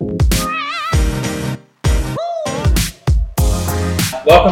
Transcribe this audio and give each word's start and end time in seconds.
Welcome 0.00 0.16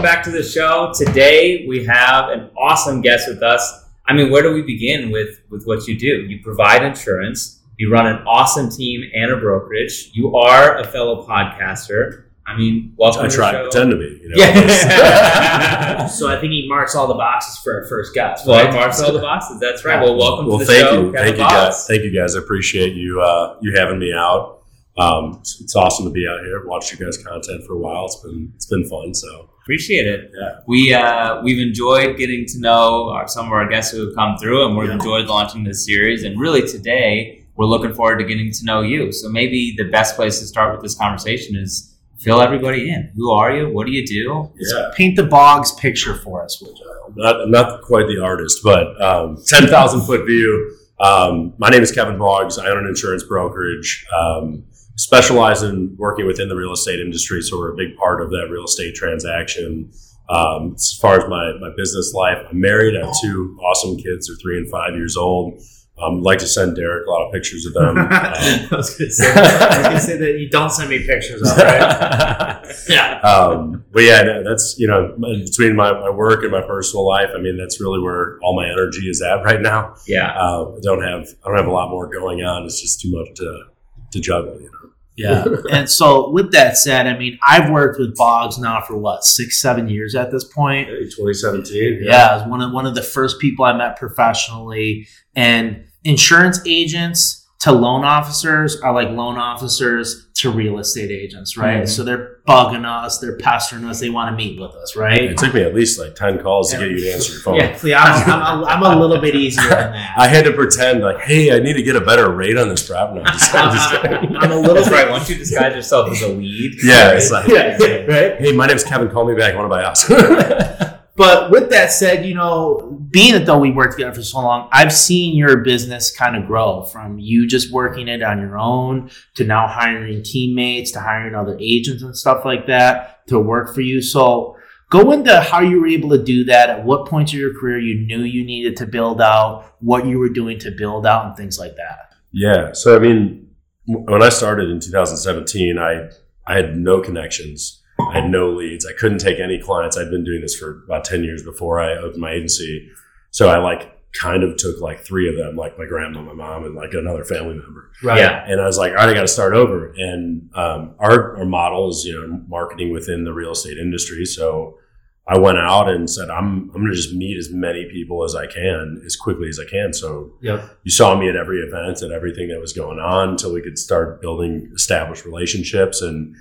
back 0.03 0.23
to 0.25 0.31
the 0.31 0.43
show. 0.43 0.93
Today 0.95 1.65
we 1.67 1.87
have 1.87 2.29
an 2.29 2.51
awesome 2.55 3.01
guest 3.01 3.31
with 3.31 3.43
us. 3.43 3.87
I 4.07 4.13
mean, 4.13 4.31
where 4.31 4.43
do 4.43 4.53
we 4.53 4.61
begin 4.61 5.11
with 5.11 5.41
with 5.49 5.65
what 5.65 5.89
you 5.89 5.99
do? 5.99 6.27
You 6.27 6.43
provide 6.43 6.83
insurance. 6.83 7.61
You 7.79 7.91
run 7.91 8.07
an 8.07 8.27
awesome 8.27 8.71
team 8.71 9.11
and 9.15 9.33
a 9.33 9.39
brokerage. 9.39 10.11
You 10.13 10.37
are 10.37 10.77
a 10.77 10.85
fellow 10.85 11.27
podcaster. 11.27 12.25
I 12.47 12.55
mean, 12.55 12.93
welcome. 12.99 13.25
I 13.25 13.29
to 13.29 13.35
try 13.35 13.53
to 13.53 13.63
pretend 13.63 13.93
to 13.93 13.97
be. 13.97 14.21
You 14.23 14.29
know? 14.29 14.37
Yeah. 14.37 16.09
So 16.19 16.29
I 16.29 16.41
think 16.41 16.53
he 16.53 16.67
marks 16.69 16.95
all 16.95 17.07
the 17.07 17.15
boxes 17.15 17.59
for 17.59 17.83
our 17.83 17.89
first 17.89 18.15
guest. 18.15 18.47
well, 18.47 18.65
right? 18.65 19.01
all 19.01 19.13
the 19.13 19.19
boxes. 19.19 19.61
That's 19.61 19.85
right. 19.85 20.01
Well, 20.01 20.17
welcome 20.17 20.47
well, 20.47 20.59
to 20.59 20.65
the 20.65 20.73
thank 20.73 20.89
show. 20.89 21.03
you, 21.03 21.13
Kevin 21.13 21.25
thank 21.25 21.37
you 21.37 21.43
guys, 21.43 21.87
thank 21.87 22.03
you 22.03 22.15
guys. 22.15 22.35
I 22.35 22.39
appreciate 22.39 22.95
you 22.95 23.21
uh, 23.21 23.59
you 23.61 23.75
having 23.77 23.99
me 23.99 24.13
out. 24.13 24.58
Um, 24.99 25.37
it's, 25.41 25.61
it's 25.61 25.77
awesome 25.77 26.07
to 26.07 26.11
be 26.11 26.27
out 26.29 26.41
here. 26.45 26.67
Watched 26.67 26.93
you 26.93 27.05
guys' 27.05 27.17
content 27.23 27.65
for 27.67 27.75
a 27.75 27.79
while. 27.79 28.07
It's 28.07 28.17
been 28.17 28.53
it's 28.57 28.67
been 28.67 28.85
fun. 28.89 29.15
So 29.15 29.51
Appreciate 29.63 30.07
it. 30.07 30.31
Yeah. 30.41 30.61
We 30.67 30.95
uh, 30.95 31.43
we've 31.43 31.61
enjoyed 31.61 32.17
getting 32.17 32.47
to 32.47 32.59
know 32.61 33.11
our, 33.11 33.29
some 33.29 33.47
of 33.47 33.53
our 33.53 33.69
guests 33.69 33.93
who 33.93 34.07
have 34.07 34.15
come 34.15 34.37
through, 34.39 34.67
and 34.67 34.77
we've 34.77 34.89
Yeah. 34.89 34.95
enjoyed 34.95 35.27
launching 35.27 35.63
this 35.65 35.85
series. 35.85 36.25
And 36.25 36.41
really, 36.41 36.67
today 36.67 37.45
we're 37.55 37.67
looking 37.67 37.93
forward 37.93 38.19
to 38.19 38.25
getting 38.25 38.51
to 38.51 38.65
know 38.65 38.81
you. 38.81 39.13
So 39.13 39.29
maybe 39.29 39.75
the 39.77 39.85
best 39.91 40.17
place 40.17 40.39
to 40.41 40.47
start 40.47 40.73
with 40.73 40.83
this 40.83 40.95
conversation 40.97 41.55
is 41.55 41.95
fill 42.19 42.41
everybody 42.41 42.89
in. 42.91 43.13
Who 43.15 43.31
are 43.33 43.55
you? 43.55 43.69
What 43.69 43.87
do 43.87 43.93
you 43.93 44.07
do? 44.07 44.51
yeah, 44.59 44.91
Paint 44.97 45.17
the 45.17 45.25
Boggs 45.25 45.73
picture 45.73 46.15
for 46.15 46.43
us, 46.43 46.61
would 46.63 46.77
you? 46.79 47.03
I'm 47.07 47.15
not 47.17 47.41
I'm 47.43 47.51
not 47.51 47.83
quite 47.83 48.07
the 48.07 48.21
artist, 48.23 48.61
but 48.65 49.01
um, 49.03 49.37
ten 49.47 49.67
thousand 49.67 50.01
foot 50.07 50.25
view. 50.27 50.77
Um, 50.99 51.53
my 51.59 51.69
name 51.69 51.83
is 51.83 51.93
Kevin 51.93 52.17
Boggs. 52.19 52.59
I 52.59 52.69
own 52.69 52.79
an 52.79 52.87
insurance 52.87 53.23
brokerage. 53.23 54.07
Um, 54.19 54.65
specialize 54.99 55.63
in 55.63 55.95
working 55.97 56.27
within 56.27 56.49
the 56.49 56.57
real 56.57 56.73
estate 56.73 57.01
industry, 57.01 57.41
so 57.41 57.57
we're 57.57 57.73
a 57.73 57.77
big 57.77 57.97
part 57.97 58.21
of 58.21 58.31
that 58.31 58.49
real 58.51 58.65
estate 58.65 58.95
transaction. 58.95 59.91
Um, 60.29 60.75
as 60.75 60.99
far 61.01 61.19
as 61.19 61.29
my, 61.29 61.53
my 61.59 61.71
business 61.77 62.13
life, 62.13 62.39
I'm 62.51 62.61
married. 62.61 63.01
I 63.01 63.07
have 63.07 63.15
two 63.23 63.57
awesome 63.63 63.97
kids. 63.97 64.27
They're 64.27 64.37
three 64.37 64.59
and 64.59 64.71
five 64.71 64.95
years 64.95 65.17
old. 65.17 65.63
Um, 66.01 66.23
like 66.23 66.39
to 66.39 66.47
send 66.47 66.77
Derek 66.77 67.09
a 67.09 67.11
lot 67.11 67.27
of 67.27 67.33
pictures 67.33 67.67
of 67.67 67.75
them. 67.75 67.99
Um, 67.99 68.09
I 68.11 68.69
was 68.71 68.97
going 68.97 69.09
to 69.09 69.15
say, 69.15 69.33
I 69.33 69.79
was 69.79 69.87
gonna 69.87 70.01
say 70.01 70.17
that 70.17 70.39
you 70.39 70.49
don't 70.49 70.71
send 70.71 70.91
me 70.91 71.05
pictures 71.05 71.43
of, 71.43 71.57
right? 71.57 72.77
yeah. 72.89 73.19
um, 73.23 73.85
but 73.91 74.05
yeah, 74.05 74.23
no, 74.23 74.45
that's 74.45 74.77
you 74.79 74.87
know 74.87 75.17
between 75.45 75.75
my, 75.75 75.91
my 75.93 76.11
work 76.11 76.45
and 76.45 76.53
my 76.53 76.63
personal 76.63 77.05
life. 77.05 77.31
I 77.35 77.41
mean, 77.41 77.57
that's 77.57 77.81
really 77.81 78.01
where 78.01 78.39
all 78.45 78.55
my 78.55 78.69
energy 78.71 79.09
is 79.09 79.21
at 79.23 79.43
right 79.43 79.61
now. 79.61 79.97
Yeah. 80.07 80.31
Uh, 80.39 80.77
I 80.77 80.81
don't 80.83 81.03
have 81.03 81.27
I 81.45 81.49
don't 81.49 81.57
have 81.57 81.67
a 81.67 81.73
lot 81.73 81.91
more 81.91 82.09
going 82.09 82.45
on. 82.45 82.65
It's 82.65 82.81
just 82.81 83.01
too 83.01 83.11
much 83.11 83.37
to 83.39 83.65
to 84.13 84.21
juggle. 84.21 84.61
You 84.61 84.71
know. 84.71 84.79
Yeah. 85.17 85.45
and 85.71 85.91
so, 85.91 86.31
with 86.31 86.53
that 86.53 86.77
said, 86.77 87.07
I 87.07 87.19
mean, 87.19 87.39
I've 87.47 87.71
worked 87.71 87.99
with 87.99 88.17
Boggs 88.17 88.59
now 88.59 88.81
for 88.81 88.97
what 88.97 89.25
six, 89.25 89.61
seven 89.61 89.89
years 89.89 90.15
at 90.15 90.31
this 90.31 90.45
point. 90.45 90.89
2017. 90.89 92.01
Yeah, 92.03 92.29
I 92.29 92.37
was 92.37 92.49
one 92.49 92.61
of 92.63 92.73
one 92.73 92.87
of 92.87 92.95
the 92.95 93.03
first 93.03 93.41
people 93.41 93.65
I 93.65 93.77
met 93.77 93.97
professionally, 93.97 95.09
and 95.35 95.85
insurance 96.05 96.61
agents 96.65 97.48
to 97.61 97.73
loan 97.73 98.05
officers 98.05 98.81
are 98.83 98.93
like 98.95 99.09
loan 99.09 99.37
officers 99.37 100.29
to 100.35 100.49
real 100.49 100.79
estate 100.79 101.11
agents, 101.11 101.57
right? 101.57 101.83
Mhm. 101.83 101.89
So 101.89 102.05
they're 102.05 102.37
bugging 102.47 102.87
us, 102.87 103.19
they're 103.19 103.37
pestering 103.37 103.85
us, 103.85 103.99
they 103.99 104.11
want 104.11 104.31
to 104.31 104.37
meet 104.37 104.61
with 104.61 104.77
us, 104.77 104.95
right? 104.95 105.25
It 105.25 105.37
took 105.39 105.53
me 105.53 105.63
at 105.63 105.75
least 105.75 105.99
like 105.99 106.15
ten 106.15 106.39
calls 106.39 106.71
to 106.71 106.79
get 106.79 106.89
you 106.91 107.01
to 107.01 107.13
answer 107.13 107.33
your 107.33 107.41
phone. 107.41 107.57
Yeah, 107.57 107.77
yeah, 107.83 108.01
I'm, 108.01 108.31
I'm, 108.31 108.63
a, 108.63 108.65
I'm 108.87 108.97
a 108.99 109.01
little 109.01 109.21
bit 109.21 109.35
easier 109.35 109.65
than 109.69 109.93
that. 109.93 110.15
I 110.19 110.29
had 110.29 110.45
to 110.45 110.53
pretend 110.53 111.03
like, 111.03 111.19
hey, 111.19 111.53
I 111.55 111.59
need 111.59 111.73
to 111.73 111.83
get 111.83 111.97
a 111.97 112.01
better 112.01 112.31
rate 112.31 112.57
on 112.57 112.69
this 112.69 112.87
property. 112.89 113.23
I'm 113.27 113.33
just- 113.33 113.53
I'm 113.55 113.75
just. 113.75 113.95
I'm 114.45 114.53
a 114.53 114.57
little 114.61 114.85
right. 114.93 115.11
Once 115.11 115.29
you 115.29 115.35
disguise 115.35 115.75
yourself 115.75 116.13
as 116.13 116.23
a 116.23 116.29
lead, 116.29 116.77
yeah, 116.85 117.11
it's 117.11 117.33
like, 117.33 117.49
yeah, 117.49 117.77
right. 118.07 118.41
hey, 118.41 118.53
my 118.53 118.69
name's 118.69 118.85
Kevin. 118.85 119.09
Call 119.11 119.25
me 119.27 119.35
back. 119.35 119.55
I 119.55 119.57
Want 119.57 119.65
to 119.65 119.69
buy 119.69 119.83
a 119.83 119.87
house? 119.87 120.95
But 121.17 121.51
with 121.51 121.71
that 121.71 121.91
said, 121.91 122.25
you 122.25 122.35
know, 122.35 122.98
being 123.11 123.33
that 123.35 123.47
though 123.47 123.59
we 123.59 123.71
worked 123.71 123.93
together 123.93 124.15
for 124.15 124.23
so 124.23 124.41
long, 124.41 124.69
I've 124.73 124.93
seen 124.93 125.37
your 125.37 125.59
business 125.59 126.15
kind 126.15 126.37
of 126.37 126.47
grow 126.47 126.83
from 126.85 127.19
you 127.19 127.47
just 127.47 127.73
working 127.73 128.09
it 128.09 128.23
on 128.23 128.41
your 128.41 128.59
own 128.59 129.11
to 129.35 129.45
now 129.45 129.67
hiring 129.67 130.23
teammates 130.23 130.93
to 130.93 131.01
hiring 131.01 131.35
other 131.35 131.57
agents 131.61 132.03
and 132.03 132.17
stuff 132.17 132.45
like 132.45 132.67
that 132.67 133.27
to 133.29 133.39
work 133.39 133.75
for 133.75 133.81
you. 133.81 134.03
So 134.03 134.57
go 134.91 135.13
into 135.13 135.41
how 135.41 135.61
you 135.61 135.81
were 135.81 135.87
able 135.87 136.11
to 136.11 136.23
do 136.23 136.45
that, 136.45 136.71
at 136.71 136.85
what 136.85 137.07
points 137.09 137.33
of 137.33 137.39
your 137.39 137.55
career 137.55 137.79
you 137.79 138.07
knew 138.07 138.23
you 138.23 138.45
needed 138.45 138.77
to 138.79 138.87
build 138.87 139.21
out, 139.21 139.77
what 139.81 140.07
you 140.07 140.19
were 140.19 140.29
doing 140.29 140.59
to 140.61 140.71
build 140.71 141.07
out 141.07 141.27
and 141.27 141.37
things 141.37 141.59
like 141.59 141.77
that. 141.77 142.15
Yeah. 142.33 142.73
So 142.73 142.97
I 142.97 142.99
mean, 142.99 143.49
when 143.87 144.23
I 144.23 144.29
started 144.29 144.71
in 144.71 144.81
2017, 144.81 145.79
I 145.79 146.09
I 146.47 146.55
had 146.55 146.77
no 146.77 147.01
connections. 147.01 147.78
I 148.01 148.21
had 148.21 148.31
no 148.31 148.51
leads. 148.51 148.87
I 148.87 148.93
couldn't 148.93 149.19
take 149.19 149.39
any 149.41 149.59
clients. 149.59 149.97
I'd 149.97 150.11
been 150.11 150.25
doing 150.25 150.41
this 150.41 150.57
for 150.57 150.83
about 150.85 151.05
10 151.05 151.25
years 151.25 151.43
before 151.43 151.81
I 151.81 151.97
opened 151.97 152.21
my 152.21 152.33
agency. 152.33 152.91
So 153.31 153.49
I 153.49 153.59
like 153.59 153.95
kind 154.19 154.43
of 154.43 154.57
took 154.57 154.81
like 154.81 155.01
three 155.01 155.29
of 155.29 155.37
them, 155.37 155.57
like 155.57 155.79
my 155.79 155.85
grandma, 155.85 156.23
my 156.23 156.33
mom, 156.33 156.65
and 156.65 156.75
like 156.75 156.95
another 156.95 157.25
family 157.25 157.55
member. 157.55 157.91
Right. 158.03 158.19
Yeah. 158.19 158.45
And 158.47 158.61
I 158.61 158.65
was 158.67 158.79
like, 158.79 158.93
all 158.93 158.99
right, 158.99 159.09
I 159.09 159.15
got 159.15 159.23
to 159.23 159.29
start 159.29 159.53
over. 159.55 159.93
And 159.97 160.49
um, 160.55 160.95
our, 160.99 161.37
our 161.39 161.45
model 161.45 161.91
is, 161.91 162.05
you 162.05 162.19
know, 162.19 162.43
marketing 162.49 162.93
within 162.93 163.25
the 163.25 163.33
real 163.33 163.53
estate 163.53 163.77
industry. 163.79 164.25
So 164.25 164.79
I 165.27 165.37
went 165.37 165.59
out 165.59 165.91
and 165.91 166.09
said, 166.09 166.31
I'm, 166.31 166.71
I'm 166.75 166.81
going 166.81 166.87
to 166.87 166.95
just 166.95 167.13
meet 167.13 167.37
as 167.37 167.51
many 167.53 167.87
people 167.91 168.25
as 168.25 168.35
I 168.35 168.47
can 168.47 169.03
as 169.05 169.15
quickly 169.15 169.49
as 169.49 169.61
I 169.61 169.69
can. 169.69 169.93
So 169.93 170.33
Yep. 170.41 170.79
you 170.85 170.91
saw 170.91 171.15
me 171.19 171.29
at 171.29 171.37
every 171.37 171.59
event 171.59 172.01
and 172.01 172.13
everything 172.13 172.49
that 172.49 172.61
was 172.61 172.73
going 172.73 172.99
on 172.99 173.31
until 173.31 173.53
we 173.53 173.61
could 173.61 173.77
start 173.79 174.23
building 174.23 174.71
established 174.75 175.27
relationships. 175.27 176.01
And, 176.01 176.35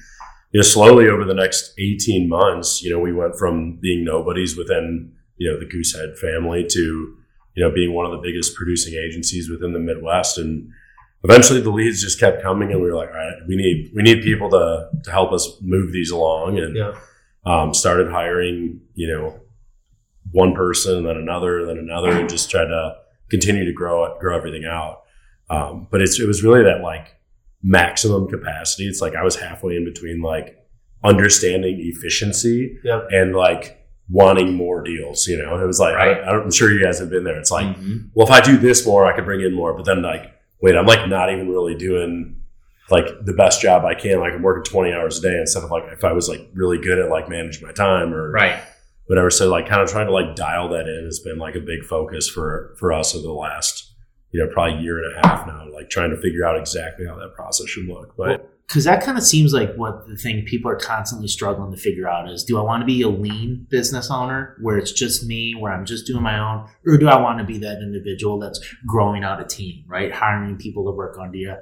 you 0.57 0.63
know, 0.63 0.67
slowly 0.67 1.07
over 1.07 1.23
the 1.23 1.35
next 1.35 1.71
18 1.77 2.27
months, 2.27 2.81
you 2.81 2.89
know, 2.89 2.97
we 2.99 3.13
went 3.13 3.35
from 3.35 3.75
being 3.79 4.03
nobodies 4.03 4.57
within, 4.57 5.11
you 5.35 5.51
know, 5.51 5.59
the 5.59 5.67
Goosehead 5.67 6.17
family 6.17 6.65
to, 6.67 7.15
you 7.53 7.63
know, 7.63 7.71
being 7.71 7.93
one 7.93 8.07
of 8.07 8.11
the 8.11 8.17
biggest 8.17 8.55
producing 8.55 8.95
agencies 8.95 9.51
within 9.51 9.71
the 9.73 9.77
Midwest. 9.79 10.39
And 10.39 10.71
eventually 11.23 11.61
the 11.61 11.69
leads 11.69 12.01
just 12.01 12.19
kept 12.19 12.41
coming 12.41 12.71
and 12.71 12.81
we 12.81 12.89
were 12.89 12.97
like, 12.97 13.09
all 13.09 13.17
right, 13.17 13.35
we 13.47 13.55
need, 13.55 13.91
we 13.93 14.01
need 14.01 14.23
people 14.23 14.49
to, 14.49 14.89
to 15.03 15.11
help 15.11 15.31
us 15.31 15.47
move 15.61 15.91
these 15.93 16.09
along. 16.09 16.57
And, 16.57 16.75
Yeah. 16.75 16.95
um, 17.45 17.71
started 17.75 18.09
hiring, 18.09 18.81
you 18.95 19.07
know, 19.09 19.39
one 20.31 20.55
person, 20.55 21.03
then 21.03 21.17
another, 21.17 21.67
then 21.67 21.77
another, 21.77 22.09
and 22.09 22.27
just 22.27 22.49
tried 22.49 22.65
to 22.69 22.95
continue 23.29 23.63
to 23.63 23.73
grow 23.73 24.05
it, 24.05 24.19
grow 24.19 24.35
everything 24.35 24.65
out. 24.65 25.03
Um, 25.51 25.87
but 25.91 26.01
it's, 26.01 26.19
it 26.19 26.25
was 26.25 26.43
really 26.43 26.63
that 26.63 26.81
like 26.81 27.15
maximum 27.67 28.27
capacity. 28.27 28.87
It's 28.87 29.01
like 29.01 29.15
I 29.15 29.23
was 29.23 29.35
halfway 29.35 29.75
in 29.75 29.83
between 29.85 30.21
like 30.21 30.57
understanding 31.03 31.77
efficiency 31.79 32.79
Yep. 32.83 33.07
and 33.11 33.35
like 33.35 33.85
wanting 34.09 34.53
more 34.53 34.81
deals, 34.83 35.27
you 35.27 35.37
know, 35.37 35.61
it 35.61 35.65
was 35.67 35.79
like, 35.79 35.95
Right. 35.95 36.17
I, 36.17 36.31
I'm 36.31 36.49
sure 36.51 36.71
you 36.71 36.81
guys 36.81 36.97
have 36.99 37.09
been 37.09 37.25
there. 37.25 37.37
It's 37.37 37.51
like, 37.51 37.67
Mhm. 37.75 38.09
well, 38.13 38.25
if 38.25 38.31
I 38.31 38.39
do 38.39 38.57
this 38.57 38.85
more, 38.87 39.05
I 39.05 39.13
could 39.13 39.25
bring 39.25 39.41
in 39.41 39.53
more. 39.53 39.73
But 39.75 39.85
then 39.85 40.01
like, 40.01 40.31
wait, 40.61 40.75
I'm 40.75 40.85
like 40.85 41.07
not 41.09 41.31
even 41.31 41.49
really 41.49 41.75
doing 41.75 42.37
like 42.89 43.05
the 43.25 43.33
best 43.33 43.61
job 43.61 43.83
I 43.83 43.95
can. 43.95 44.21
Like 44.21 44.33
I'm 44.33 44.41
working 44.41 44.63
20 44.63 44.93
hours 44.93 45.19
a 45.19 45.21
day 45.21 45.37
instead 45.37 45.63
of 45.63 45.69
like 45.71 45.83
if 45.91 46.05
I 46.05 46.13
was 46.13 46.29
like 46.29 46.47
really 46.53 46.77
good 46.77 46.99
at 46.99 47.09
like 47.09 47.27
managing 47.27 47.67
my 47.67 47.73
time 47.73 48.13
or 48.13 48.31
right. 48.31 48.57
whatever. 49.07 49.29
So 49.29 49.49
like 49.49 49.67
kind 49.67 49.81
of 49.81 49.89
trying 49.89 50.07
to 50.07 50.13
like 50.13 50.35
dial 50.37 50.69
that 50.69 50.87
in 50.87 51.03
has 51.03 51.19
been 51.19 51.37
like 51.37 51.55
a 51.55 51.59
big 51.59 51.83
focus 51.83 52.29
for 52.29 52.75
for 52.79 52.93
us 52.93 53.13
over 53.13 53.23
the 53.23 53.33
last 53.33 53.86
you 54.31 54.43
know 54.43 54.51
probably 54.51 54.81
year 54.81 54.97
and 55.03 55.13
a 55.15 55.27
half 55.27 55.47
now. 55.47 55.65
Like 55.71 55.89
trying 55.89 56.11
to 56.11 56.17
figure 56.17 56.45
out 56.45 56.57
exactly 56.59 57.05
how 57.05 57.15
that 57.15 57.33
process 57.33 57.69
should 57.69 57.87
look. 57.87 58.15
But 58.17 58.49
because 58.67 58.83
that 58.83 59.01
kind 59.01 59.17
of 59.17 59.23
seems 59.23 59.53
like 59.53 59.73
what 59.75 60.07
the 60.07 60.17
thing 60.17 60.43
people 60.43 60.69
are 60.69 60.75
constantly 60.75 61.27
struggling 61.27 61.71
to 61.71 61.77
figure 61.77 62.07
out 62.07 62.29
is 62.29 62.43
do 62.43 62.57
I 62.57 62.61
want 62.61 62.81
to 62.81 62.85
be 62.85 63.01
a 63.01 63.07
lean 63.07 63.65
business 63.69 64.11
owner 64.11 64.57
where 64.61 64.77
it's 64.77 64.91
just 64.91 65.25
me, 65.25 65.55
where 65.55 65.71
I'm 65.71 65.85
just 65.85 66.05
doing 66.05 66.21
my 66.21 66.37
own, 66.37 66.67
or 66.85 66.97
do 66.97 67.07
I 67.07 67.19
want 67.21 67.39
to 67.39 67.45
be 67.45 67.57
that 67.59 67.81
individual 67.81 68.39
that's 68.39 68.59
growing 68.85 69.23
out 69.23 69.39
a 69.39 69.45
team, 69.45 69.85
right? 69.87 70.11
Hiring 70.11 70.57
people 70.57 70.83
to 70.85 70.91
work 70.91 71.17
under 71.17 71.37
you. 71.37 71.55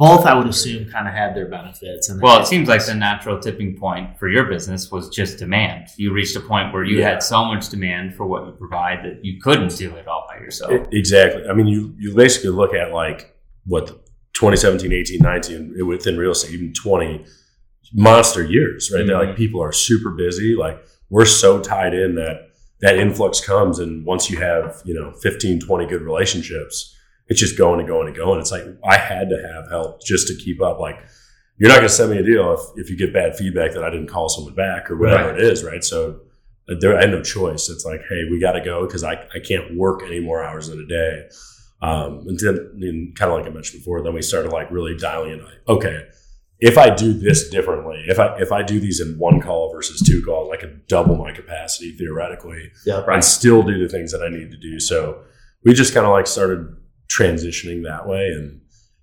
Both, 0.00 0.24
I 0.24 0.32
would 0.34 0.46
assume, 0.48 0.86
kind 0.88 1.06
of 1.06 1.12
had 1.12 1.36
their 1.36 1.46
benefits. 1.46 2.08
And 2.08 2.22
Well, 2.22 2.40
it 2.40 2.46
seems 2.46 2.68
like 2.68 2.84
the 2.86 2.94
natural 2.94 3.38
tipping 3.38 3.76
point 3.76 4.18
for 4.18 4.28
your 4.30 4.44
business 4.44 4.90
was 4.90 5.10
just 5.10 5.38
demand. 5.38 5.88
You 5.98 6.14
reached 6.14 6.34
a 6.36 6.40
point 6.40 6.72
where 6.72 6.82
you 6.84 6.98
Yeah. 7.00 7.10
had 7.10 7.22
so 7.22 7.44
much 7.44 7.68
demand 7.68 8.14
for 8.14 8.24
what 8.26 8.46
you 8.46 8.52
provide 8.52 9.04
that 9.04 9.22
you 9.22 9.38
couldn't 9.42 9.76
do 9.76 9.94
it 9.96 10.08
all 10.08 10.26
by 10.26 10.36
yourself. 10.42 10.72
it- 10.72 10.88
exactly. 10.90 11.42
I 11.46 11.52
mean, 11.52 11.66
you 11.66 11.94
you 11.98 12.14
basically 12.14 12.48
look 12.50 12.72
at 12.74 12.92
like 12.94 13.36
what 13.66 13.86
2017, 14.32 14.90
18, 14.90 15.20
19 15.20 15.86
within 15.86 16.16
real 16.16 16.30
estate, 16.30 16.52
even 16.54 16.72
20 16.72 17.26
monster 17.92 18.42
years, 18.42 18.90
right? 18.94 19.06
They're 19.06 19.16
Mhm. 19.16 19.26
like 19.26 19.36
people 19.36 19.62
are 19.62 19.72
super 19.72 20.10
busy. 20.10 20.54
Like 20.56 20.78
we're 21.10 21.26
so 21.26 21.60
tied 21.60 21.92
in 21.92 22.14
that 22.14 22.46
that 22.80 22.96
influx 22.96 23.40
comes. 23.44 23.78
And 23.78 24.06
once 24.06 24.30
you 24.30 24.38
have, 24.38 24.80
you 24.86 24.94
know, 24.94 25.12
15, 25.20 25.60
20 25.60 25.84
good 25.84 26.00
relationships, 26.00 26.96
it's 27.30 27.40
just 27.40 27.56
going 27.56 27.80
and 27.80 27.88
going 27.88 28.06
and 28.08 28.16
going. 28.16 28.38
It's 28.40 28.52
like 28.52 28.64
I 28.84 28.98
had 28.98 29.30
to 29.30 29.36
have 29.54 29.70
help 29.70 30.02
just 30.02 30.28
to 30.28 30.34
keep 30.34 30.60
up. 30.60 30.78
Like 30.78 30.98
you're 31.56 31.68
not 31.70 31.76
going 31.76 31.88
to 31.88 31.94
send 31.94 32.10
me 32.10 32.18
a 32.18 32.22
deal 32.22 32.52
if, 32.52 32.60
if 32.84 32.90
you 32.90 32.96
get 32.98 33.12
bad 33.14 33.36
feedback 33.36 33.72
that 33.72 33.82
I 33.84 33.90
didn't 33.90 34.08
call 34.08 34.28
someone 34.28 34.54
back 34.54 34.90
or 34.90 34.96
whatever 34.98 35.30
Right. 35.30 35.38
it 35.38 35.44
is, 35.44 35.62
right? 35.64 35.82
So 35.84 36.20
uh, 36.70 36.74
there, 36.80 36.96
I 36.96 37.02
had 37.02 37.10
no 37.10 37.22
choice. 37.22 37.68
It's 37.68 37.84
like, 37.84 38.00
hey, 38.08 38.24
we 38.30 38.40
got 38.40 38.52
to 38.52 38.60
go 38.60 38.86
because 38.86 39.04
I, 39.04 39.12
I 39.34 39.38
can't 39.46 39.76
work 39.76 40.02
any 40.04 40.20
more 40.20 40.42
hours 40.42 40.68
in 40.68 40.78
a 40.80 40.86
day. 40.86 41.28
Um, 41.82 42.24
and 42.28 42.38
then, 42.38 42.56
and 42.80 43.16
kind 43.16 43.30
of 43.32 43.38
like 43.38 43.46
I 43.46 43.50
mentioned 43.54 43.80
before, 43.80 44.02
then 44.02 44.12
we 44.14 44.22
started 44.22 44.52
like 44.52 44.70
really 44.70 44.96
dialing 44.96 45.32
in. 45.32 45.44
Like, 45.44 45.54
okay, 45.68 46.06
if 46.58 46.76
I 46.76 46.90
do 46.94 47.12
this 47.14 47.48
differently, 47.48 48.04
if 48.06 48.18
I 48.18 48.36
if 48.38 48.52
I 48.52 48.62
do 48.62 48.78
these 48.80 49.00
in 49.00 49.18
one 49.18 49.40
call 49.40 49.72
versus 49.72 50.02
two 50.06 50.22
calls, 50.24 50.50
I 50.52 50.56
could 50.60 50.86
double 50.88 51.16
my 51.16 51.32
capacity 51.32 51.92
theoretically 51.96 52.70
Yeah. 52.84 53.02
and 53.06 53.24
still 53.24 53.62
do 53.62 53.78
the 53.78 53.88
things 53.88 54.12
that 54.12 54.22
I 54.22 54.28
need 54.28 54.50
to 54.50 54.58
do. 54.58 54.78
So 54.78 55.22
we 55.64 55.72
just 55.72 55.94
kind 55.94 56.04
of 56.04 56.12
like 56.12 56.26
started 56.26 56.76
transitioning 57.10 57.82
that 57.84 58.06
way, 58.06 58.28
and 58.28 58.60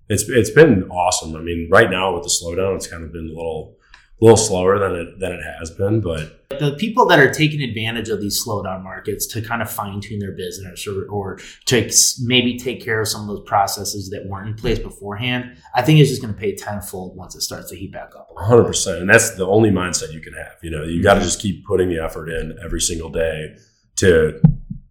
it's 0.10 0.28
it's 0.30 0.52
been 0.52 0.84
awesome. 0.90 1.36
I 1.36 1.42
mean, 1.42 1.70
right 1.72 1.90
now 1.90 2.14
with 2.14 2.24
the 2.24 2.30
slowdown, 2.30 2.76
it's 2.76 2.88
kind 2.88 3.04
of 3.04 3.12
been 3.12 3.26
a 3.26 3.36
little 3.36 3.78
a 4.22 4.26
little 4.26 4.38
slower 4.38 4.80
than 4.80 4.96
it 4.96 5.20
than 5.20 5.34
it 5.34 5.42
has 5.44 5.72
been, 5.72 6.02
but 6.02 6.38
the 6.60 6.76
people 6.80 7.06
that 7.06 7.20
are 7.20 7.32
taking 7.32 7.62
advantage 7.62 8.10
of 8.10 8.22
these 8.22 8.44
slowdown 8.44 8.84
markets 8.84 9.28
to 9.28 9.42
kind 9.42 9.62
of 9.62 9.70
fine 9.70 10.00
tune 10.02 10.20
their 10.20 10.32
business 10.32 10.88
or, 10.88 11.06
or 11.10 11.38
to 11.66 11.86
ex- 11.86 12.20
maybe 12.22 12.58
take 12.58 12.84
care 12.84 13.02
of 13.02 13.08
some 13.08 13.22
of 13.22 13.28
those 13.28 13.46
processes 13.46 14.10
that 14.10 14.26
weren't 14.26 14.48
in 14.48 14.56
place 14.56 14.80
beforehand, 14.80 15.58
I 15.76 15.82
think 15.82 16.00
it's 16.00 16.10
just 16.10 16.22
going 16.22 16.34
to 16.34 16.40
pay 16.40 16.56
tenfold 16.56 17.16
once 17.16 17.36
it 17.36 17.42
starts 17.42 17.70
to 17.70 17.76
heat 17.76 17.92
back 17.92 18.16
up. 18.18 18.30
One 18.32 18.46
hundred 18.46 18.64
percent, 18.64 19.02
and 19.02 19.10
that's 19.10 19.36
the 19.36 19.46
only 19.46 19.70
mindset 19.70 20.14
you 20.14 20.22
can 20.22 20.34
have. 20.34 20.56
You 20.64 20.72
know, 20.72 20.84
you 20.84 21.04
got 21.04 21.16
to 21.16 21.22
just 21.22 21.42
keep 21.42 21.66
putting 21.66 21.90
the 21.90 22.04
effort 22.04 22.30
in 22.30 22.58
every 22.64 22.82
single 22.82 23.10
day 23.10 23.56
to 23.98 24.42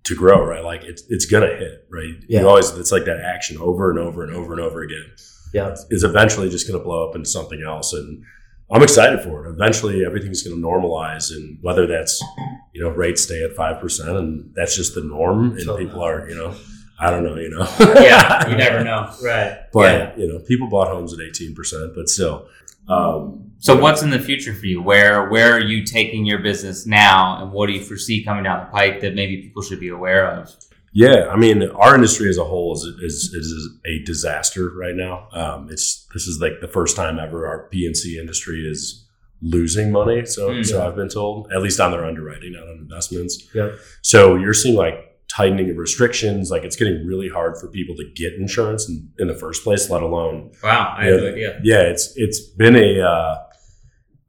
to 0.06 0.14
grow. 0.16 0.44
Right, 0.44 0.64
like 0.64 0.82
it's 0.84 1.02
it's 1.08 1.26
gonna 1.26 1.54
hit. 1.54 1.86
Right, 1.90 2.14
Yeah. 2.28 2.40
you 2.40 2.48
always 2.48 2.70
it's 2.70 2.90
like 2.92 3.04
that 3.04 3.20
action 3.20 3.58
over 3.58 3.90
and 3.90 3.98
over 3.98 4.22
and 4.24 4.34
over 4.34 4.52
and 4.52 4.60
over 4.62 4.82
again. 4.82 5.04
Yeah. 5.54 5.74
is 5.90 6.02
eventually 6.04 6.50
just 6.50 6.66
going 6.68 6.78
to 6.78 6.84
blow 6.84 7.08
up 7.08 7.14
into 7.16 7.30
something 7.30 7.62
else. 7.62 7.92
And 7.94 8.22
I'm 8.70 8.82
excited 8.82 9.20
for 9.22 9.46
it. 9.46 9.50
Eventually, 9.50 10.04
everything's 10.04 10.42
going 10.42 10.60
to 10.60 10.66
normalize, 10.66 11.30
and 11.30 11.58
whether 11.62 11.86
that's 11.86 12.22
you 12.74 12.82
know 12.82 12.90
rates 12.90 13.22
stay 13.22 13.42
at 13.44 13.52
five 13.54 13.80
percent, 13.80 14.10
and 14.10 14.50
that's 14.54 14.74
just 14.76 14.94
the 14.94 15.02
norm, 15.02 15.52
and 15.52 15.62
So- 15.62 15.76
people 15.78 16.02
are 16.02 16.28
you 16.28 16.34
know 16.34 16.54
I 16.98 17.10
don't 17.10 17.24
know 17.24 17.36
you 17.36 17.48
know 17.50 17.66
yeah, 17.78 18.48
you 18.50 18.56
never 18.56 18.82
know. 18.90 19.10
Right. 19.22 19.58
but 19.72 19.82
Yeah. 20.16 20.16
you 20.16 20.32
know 20.32 20.38
people 20.40 20.68
bought 20.68 20.88
homes 20.88 21.12
at 21.14 21.20
eighteen 21.20 21.54
percent, 21.54 21.92
but 21.94 22.08
still. 22.08 22.48
Um, 22.88 23.42
So 23.58 23.74
what's 23.76 24.02
in 24.02 24.10
the 24.10 24.18
future 24.18 24.52
for 24.54 24.66
you? 24.66 24.82
Where 24.82 25.28
where 25.30 25.54
are 25.54 25.60
you 25.60 25.84
taking 25.84 26.26
your 26.26 26.38
business 26.40 26.86
now, 26.86 27.42
and 27.42 27.52
what 27.52 27.66
do 27.68 27.72
you 27.72 27.80
foresee 27.80 28.22
coming 28.24 28.44
down 28.44 28.66
the 28.66 28.70
pipe 28.70 29.00
that 29.00 29.14
maybe 29.14 29.38
people 29.42 29.62
should 29.62 29.80
be 29.80 29.88
aware 29.88 30.30
of? 30.30 30.54
Yeah, 30.92 31.28
I 31.30 31.36
mean, 31.36 31.62
our 31.70 31.94
industry 31.94 32.28
as 32.30 32.38
a 32.38 32.44
whole 32.44 32.74
is 32.74 32.82
is, 33.02 33.32
is 33.34 33.68
a 33.86 34.04
disaster 34.04 34.70
right 34.70 34.94
now. 34.94 35.28
Um, 35.32 35.68
it's 35.70 36.06
this 36.14 36.26
is 36.26 36.38
like 36.40 36.60
the 36.60 36.68
first 36.68 36.96
time 36.96 37.18
ever 37.18 37.46
our 37.46 37.68
P&C 37.70 38.18
industry 38.18 38.60
is 38.66 39.04
losing 39.42 39.92
money. 39.92 40.24
So, 40.24 40.48
Mm. 40.50 40.64
so 40.64 40.86
I've 40.86 40.96
been 40.96 41.10
told, 41.10 41.52
at 41.52 41.60
least 41.60 41.78
on 41.80 41.90
their 41.92 42.04
underwriting, 42.06 42.52
not 42.52 42.62
on 42.68 42.78
investments. 42.78 43.46
Yep. 43.54 43.78
So 44.00 44.36
you're 44.36 44.54
seeing 44.54 44.76
like 44.76 45.15
tightening 45.36 45.70
of 45.70 45.76
restrictions. 45.76 46.50
Like 46.50 46.64
it's 46.64 46.76
getting 46.76 47.06
really 47.06 47.28
hard 47.28 47.58
for 47.58 47.68
people 47.68 47.94
to 47.96 48.04
get 48.14 48.32
insurance 48.34 48.88
in, 48.88 49.10
in 49.18 49.28
the 49.28 49.34
first 49.34 49.62
place, 49.64 49.90
let 49.90 50.02
alone 50.02 50.52
Wow, 50.62 50.94
I 50.96 51.08
Yeah. 51.36 51.58
yeah. 51.62 51.82
It's 51.82 52.12
it's 52.16 52.40
been 52.40 52.76
a 52.76 53.00
uh, 53.00 53.42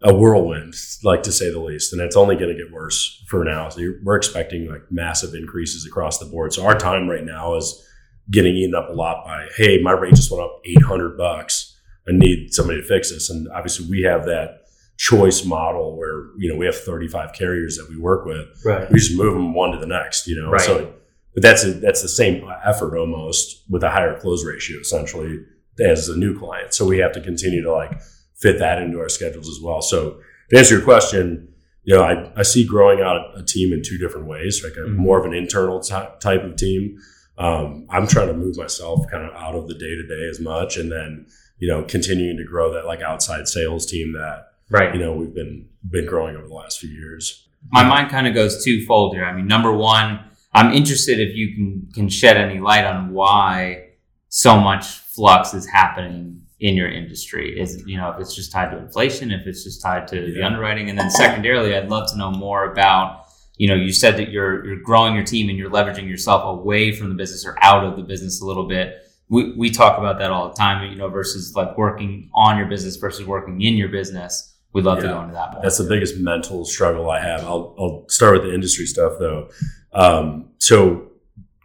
a 0.03 0.13
whirlwind, 0.13 0.75
like 1.03 1.23
to 1.23 1.31
say 1.31 1.49
the 1.51 1.59
least, 1.59 1.93
and 1.93 2.01
it's 2.01 2.15
only 2.17 2.35
going 2.35 2.55
to 2.55 2.63
get 2.63 2.71
worse 2.71 3.23
for 3.27 3.43
now. 3.43 3.69
So 3.69 3.81
we're 4.03 4.17
expecting 4.17 4.69
like 4.69 4.83
massive 4.91 5.33
increases 5.33 5.85
across 5.85 6.19
the 6.19 6.25
board. 6.25 6.53
So 6.53 6.65
our 6.65 6.77
time 6.77 7.09
right 7.09 7.23
now 7.23 7.55
is 7.55 7.83
getting 8.29 8.55
eaten 8.55 8.75
up 8.75 8.89
a 8.89 8.93
lot 8.93 9.25
by, 9.25 9.47
hey, 9.55 9.81
my 9.81 9.93
rate 9.93 10.13
just 10.13 10.29
went 10.29 10.43
up 10.43 10.61
eight 10.65 10.83
hundred 10.83 11.17
bucks. 11.17 11.75
I 12.07 12.11
need 12.13 12.53
somebody 12.53 12.81
to 12.81 12.87
fix 12.87 13.11
this, 13.11 13.29
and 13.29 13.47
obviously 13.55 13.89
we 13.89 14.01
have 14.03 14.25
that 14.25 14.66
choice 14.97 15.45
model 15.45 15.95
where 15.97 16.25
you 16.37 16.51
know 16.51 16.55
we 16.57 16.65
have 16.65 16.75
thirty 16.75 17.07
five 17.07 17.33
carriers 17.33 17.77
that 17.77 17.87
we 17.89 17.97
work 17.97 18.25
with. 18.25 18.47
Right. 18.65 18.89
We 18.91 18.99
just 18.99 19.15
move 19.17 19.33
them 19.33 19.53
one 19.53 19.71
to 19.71 19.77
the 19.79 19.85
next, 19.87 20.27
you 20.27 20.39
know. 20.41 20.49
Right. 20.51 20.61
So, 20.61 20.93
but 21.33 21.43
that's 21.43 21.63
a, 21.63 21.71
that's 21.73 22.01
the 22.01 22.07
same 22.09 22.43
effort 22.65 22.97
almost 22.97 23.63
with 23.69 23.83
a 23.83 23.89
higher 23.89 24.19
close 24.19 24.43
ratio 24.45 24.79
essentially 24.79 25.39
as 25.79 26.09
a 26.09 26.17
new 26.17 26.37
client. 26.37 26.73
So 26.73 26.85
we 26.85 26.97
have 26.97 27.11
to 27.13 27.21
continue 27.21 27.61
to 27.61 27.71
like 27.71 28.01
fit 28.35 28.57
that 28.59 28.81
into 28.81 28.99
our 28.99 29.09
schedules 29.09 29.47
as 29.47 29.59
well. 29.63 29.81
So 29.81 30.19
to 30.49 30.57
answer 30.57 30.75
your 30.75 30.83
question, 30.83 31.47
you 31.83 31.95
know, 31.95 32.03
I, 32.03 32.31
I 32.35 32.41
see 32.43 32.65
growing 32.65 32.99
out 33.01 33.37
a 33.37 33.43
team 33.43 33.71
in 33.73 33.83
two 33.83 33.97
different 33.99 34.27
ways, 34.27 34.63
like 34.63 34.73
a 34.77 34.89
Mhm. 34.89 34.95
more 34.95 35.19
of 35.19 35.25
an 35.25 35.33
internal 35.33 35.79
ty- 35.79 36.09
type 36.19 36.43
of 36.43 36.55
team. 36.55 36.97
Um, 37.37 37.85
I'm 37.91 38.07
trying 38.07 38.27
to 38.29 38.33
move 38.33 38.57
myself 38.57 39.01
kind 39.11 39.23
of 39.23 39.33
out 39.35 39.53
of 39.53 39.67
the 39.67 39.75
day 39.75 39.93
to 39.95 40.07
day 40.07 40.27
as 40.29 40.39
much, 40.39 40.75
and 40.77 40.91
then 40.91 41.27
you 41.59 41.67
know 41.67 41.83
continuing 41.83 42.37
to 42.37 42.43
grow 42.43 42.73
that 42.73 42.85
like 42.87 43.01
outside 43.01 43.47
sales 43.47 43.85
team 43.85 44.13
that 44.13 44.47
Right. 44.69 44.93
you 44.93 44.99
know 44.99 45.13
we've 45.13 45.33
been 45.33 45.69
been 45.89 46.05
growing 46.05 46.35
over 46.35 46.47
the 46.47 46.53
last 46.53 46.79
few 46.79 46.89
years. 46.89 47.47
my 47.71 47.83
mind 47.83 48.09
kind 48.09 48.27
of 48.27 48.33
goes 48.33 48.63
twofold 48.63 49.15
here. 49.15 49.25
I 49.25 49.33
mean, 49.33 49.47
number 49.47 49.73
one, 49.73 50.19
I'm 50.53 50.73
interested 50.73 51.19
if 51.19 51.35
you 51.35 51.55
can 51.55 51.89
can 51.93 52.09
shed 52.09 52.37
any 52.37 52.59
light 52.59 52.85
on 52.85 53.13
why 53.13 53.89
so 54.29 54.59
much 54.59 54.85
flux 54.85 55.53
is 55.53 55.67
happening 55.67 56.41
in 56.59 56.75
your 56.75 56.89
industry. 56.89 57.59
Is 57.59 57.83
you 57.85 57.97
know 57.97 58.09
if 58.11 58.19
it's 58.19 58.35
just 58.35 58.51
tied 58.51 58.71
to 58.71 58.77
inflation, 58.77 59.31
if 59.31 59.45
it's 59.47 59.63
just 59.63 59.81
tied 59.81 60.07
to 60.09 60.33
the 60.33 60.43
underwriting, 60.43 60.89
and 60.89 60.97
then 60.97 61.09
secondarily, 61.09 61.75
I'd 61.75 61.89
love 61.89 62.09
to 62.11 62.17
know 62.17 62.31
more 62.31 62.71
about. 62.71 63.23
You 63.59 63.67
know, 63.67 63.75
you 63.75 63.91
said 63.91 64.17
that 64.17 64.29
you're 64.29 64.65
you're 64.65 64.81
growing 64.81 65.15
your 65.15 65.23
team 65.23 65.49
and 65.49 65.57
you're 65.57 65.71
leveraging 65.71 66.07
yourself 66.07 66.43
away 66.45 66.91
from 66.91 67.09
the 67.09 67.15
business 67.15 67.43
or 67.45 67.57
out 67.63 67.83
of 67.83 67.95
the 67.95 68.03
business 68.03 68.39
a 68.41 68.45
little 68.45 68.67
bit. 68.67 69.03
We 69.29 69.53
we 69.53 69.69
talk 69.71 69.97
about 69.97 70.19
that 70.19 70.29
all 70.29 70.49
the 70.49 70.55
time. 70.55 70.89
You 70.91 70.95
know, 70.95 71.09
versus 71.09 71.53
like 71.55 71.77
working 71.77 72.29
on 72.35 72.57
your 72.57 72.67
business 72.67 72.97
versus 72.97 73.25
working 73.25 73.61
in 73.61 73.75
your 73.75 73.89
business. 73.89 74.53
We'd 74.77 74.85
love 74.85 74.99
to 74.99 75.05
Yeah. 75.05 75.11
go 75.13 75.21
into 75.21 75.33
that 75.33 75.53
more. 75.53 75.61
That's 75.63 75.77
the 75.77 75.83
biggest 75.85 76.17
mental 76.17 76.63
struggle 76.65 77.09
I 77.09 77.19
have. 77.19 77.41
I'll, 77.43 77.75
I'll 77.79 78.05
start 78.09 78.33
with 78.35 78.43
the 78.43 78.53
industry 78.53 78.85
stuff 78.85 79.13
though. 79.19 79.49
Um, 79.93 80.51
so 80.59 81.11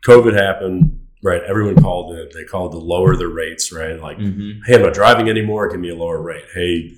COVID 0.07 0.35
happened, 0.35 0.99
right? 1.23 1.43
Everyone 1.47 1.81
called 1.83 2.17
it, 2.17 2.33
they 2.35 2.45
called 2.45 2.73
to 2.73 2.79
lower 2.79 3.15
their 3.17 3.29
rates, 3.29 3.71
right? 3.73 4.01
Like, 4.01 4.19
Mhm. 4.19 4.61
Hey, 4.67 4.77
I'm 4.77 4.83
not 4.83 4.95
driving 4.95 5.29
anymore. 5.29 5.69
Give 5.69 5.79
me 5.81 5.91
a 5.91 5.95
lower 5.95 6.21
rate. 6.21 6.45
Hey, 6.55 6.91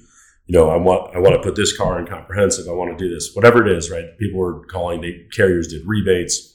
you 0.47 0.53
know, 0.59 0.71
I 0.71 0.77
want, 0.77 1.15
I 1.17 1.19
want 1.19 1.35
to 1.35 1.43
put 1.43 1.57
this 1.57 1.77
car 1.77 1.99
in 1.99 2.07
comprehensive. 2.07 2.67
I 2.69 2.73
want 2.73 2.97
to 2.97 3.05
do 3.05 3.13
this, 3.13 3.35
whatever 3.35 3.67
it 3.67 3.77
is, 3.77 3.91
right? 3.91 4.17
People 4.19 4.39
were 4.39 4.65
calling, 4.67 5.01
the 5.01 5.25
carriers 5.35 5.69
did 5.69 5.83
rebates. 5.87 6.55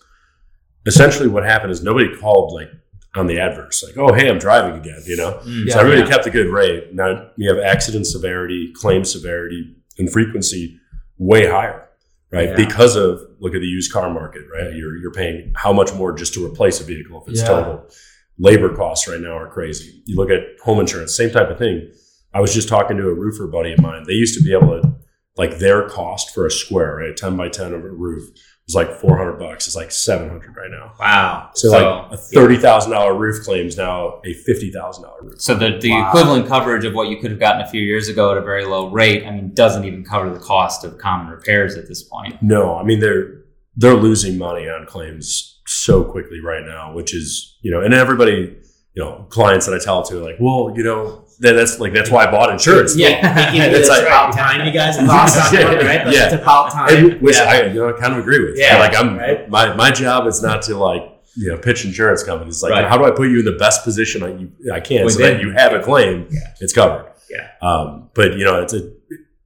Essentially 0.86 1.28
what 1.28 1.44
happened 1.44 1.72
is 1.72 1.84
nobody 1.84 2.16
called 2.16 2.54
like 2.54 2.70
on 3.16 3.28
the 3.28 3.40
adverse, 3.40 3.84
like, 3.84 3.98
Oh, 3.98 4.14
Hey, 4.14 4.30
I'm 4.30 4.38
driving 4.40 4.80
again, 4.80 5.02
you 5.06 5.18
know? 5.18 5.34
Mm. 5.46 5.70
So 5.72 5.80
everybody 5.80 6.08
kept 6.10 6.26
a 6.28 6.30
good 6.30 6.48
rate. 6.52 6.94
Now 6.94 7.30
you 7.38 7.50
have 7.50 7.58
accident 7.64 8.06
severity, 8.08 8.72
claim 8.74 9.04
severity, 9.04 9.76
and 9.98 10.12
frequency 10.12 10.80
way 11.18 11.48
higher, 11.48 11.88
right? 12.32 12.50
Yeah. 12.50 12.56
Because 12.56 12.96
of 12.96 13.20
look 13.40 13.56
at 13.56 13.62
the 13.62 13.68
used 13.68 13.92
car 13.92 14.14
market, 14.14 14.44
right? 14.54 14.74
You're 14.74 14.96
you're 14.98 15.12
paying 15.12 15.54
how 15.56 15.74
much 15.74 15.94
more 15.94 16.14
just 16.14 16.34
to 16.36 16.46
replace 16.46 16.80
a 16.80 16.84
vehicle 16.84 17.22
if 17.24 17.30
it's 17.32 17.42
Yeah. 17.42 17.48
totaled. 17.48 17.92
Labor 18.38 18.74
costs 18.76 19.08
right 19.08 19.20
now 19.20 19.38
are 19.38 19.50
crazy. 19.50 20.02
You 20.06 20.16
look 20.16 20.30
at 20.30 20.42
home 20.64 20.80
insurance, 20.80 21.16
same 21.18 21.32
type 21.32 21.50
of 21.50 21.58
thing. 21.58 21.92
I 22.34 22.40
was 22.42 22.54
just 22.54 22.70
talking 22.70 22.96
to 22.98 23.08
a 23.10 23.14
roofer 23.14 23.48
buddy 23.48 23.74
of 23.74 23.82
mine. 23.82 24.04
They 24.08 24.14
used 24.14 24.38
to 24.38 24.44
be 24.44 24.54
able 24.54 24.80
to 24.82 24.96
like 25.36 25.58
their 25.60 25.90
cost 25.90 26.34
for 26.34 26.46
a 26.46 26.52
square, 26.52 26.96
right? 26.98 27.18
Ten 27.18 27.36
by 27.36 27.50
ten 27.50 27.74
of 27.74 27.84
a 27.84 27.90
roof 27.90 28.24
was 28.70 28.76
like 28.88 29.00
four 29.00 29.18
hundred 29.18 29.40
bucks. 29.40 29.66
It's 29.66 29.76
like 29.76 29.92
seven 29.92 30.30
hundred 30.30 30.56
right 30.56 30.70
now. 30.70 30.94
Wow. 31.00 31.50
So, 31.56 31.70
like 31.72 32.12
a 32.12 32.18
thirty 32.18 32.58
thousand 32.58 32.92
dollar 32.92 33.16
roof 33.16 33.44
claims 33.44 33.76
now 33.76 34.22
a 34.26 34.34
fifty 34.34 34.72
thousand 34.72 35.04
dollar 35.04 35.22
roof. 35.24 35.42
So 35.42 35.56
the, 35.56 35.78
the 35.82 35.90
Wow. 35.92 36.10
equivalent 36.10 36.48
coverage 36.48 36.86
of 36.86 36.94
what 36.94 37.10
you 37.10 37.18
could 37.18 37.32
have 37.32 37.40
gotten 37.40 37.62
a 37.62 37.68
few 37.68 37.82
years 37.82 38.10
ago 38.10 38.32
at 38.32 38.38
a 38.38 38.42
very 38.42 38.66
low 38.66 38.92
rate, 38.92 39.26
I 39.26 39.32
mean, 39.32 39.54
doesn't 39.54 39.86
even 39.86 40.04
cover 40.06 40.32
the 40.32 40.40
cost 40.40 40.84
of 40.84 40.98
common 41.00 41.34
repairs 41.34 41.76
at 41.76 41.88
this 41.88 42.04
point. 42.04 42.42
No, 42.44 42.76
I 42.78 42.84
mean 42.84 43.00
they're 43.00 43.42
they're 43.76 43.96
losing 43.96 44.38
money 44.38 44.70
on 44.70 44.86
claims 44.86 45.60
so 45.66 46.04
quickly 46.04 46.40
right 46.40 46.64
now, 46.66 46.94
which 46.94 47.14
is 47.16 47.58
you 47.62 47.72
know, 47.72 47.82
and 47.82 47.94
everybody, 47.94 48.56
you 48.94 49.04
know, 49.04 49.26
clients 49.30 49.66
that 49.66 49.74
I 49.74 49.84
tell 49.84 50.02
it 50.02 50.08
to 50.10 50.20
are 50.20 50.24
like, 50.24 50.38
well, 50.40 50.72
you 50.76 50.84
know, 50.84 51.26
that, 51.40 51.54
that's 51.54 51.80
like 51.80 51.94
that's 51.94 52.10
why 52.12 52.26
I 52.26 52.32
bought 52.32 52.52
insurance. 52.52 52.98
Yeah. 52.98 53.52
Give 53.52 53.72
me 53.72 53.78
It's 53.80 53.90
like- 53.90 54.02
about 54.04 54.34
time, 54.34 54.66
you 54.66 54.72
guys. 54.74 54.98
It's 54.98 55.10
awesome, 55.10 55.58
Yeah. 55.58 55.74
right? 55.76 56.04
But 56.04 56.14
Yeah. 56.14 56.26
It's 56.26 56.34
about 56.42 56.72
time. 56.72 56.96
And 56.96 57.22
which 57.22 57.36
Yeah. 57.38 57.44
I 57.44 57.66
you 57.68 57.74
know 57.76 57.90
I 57.90 58.00
kind 58.00 58.14
of 58.14 58.20
agree 58.20 58.40
with. 58.44 58.58
Yeah, 58.58 58.78
like 58.80 58.96
I'm 58.96 59.18
right. 59.18 59.50
my 59.50 59.74
my 59.76 59.92
job 59.92 60.28
is 60.28 60.42
not 60.42 60.62
to 60.64 60.76
like 60.78 61.02
you 61.38 61.50
know 61.52 61.58
pitch 61.58 61.86
insurance 61.86 62.24
companies. 62.24 62.62
Like 62.62 62.72
Right. 62.74 62.86
how 62.86 62.98
do 62.98 63.06
I 63.06 63.12
put 63.12 63.30
you 63.30 63.40
in 63.40 63.46
the 63.46 63.54
best 63.58 63.84
position 63.84 64.24
I, 64.24 64.30
you, 64.38 64.52
I 64.74 64.80
can 64.80 65.00
so 65.00 65.06
Within. 65.18 65.34
that 65.38 65.42
you 65.42 65.52
have 65.52 65.74
a 65.74 65.82
claim, 65.82 66.28
Yeah. 66.30 66.40
it's 66.60 66.74
covered. 66.74 67.06
Yeah. 67.30 67.48
Um, 67.62 68.10
but 68.14 68.34
you 68.38 68.44
know 68.44 68.62
it's 68.62 68.74
a 68.74 68.92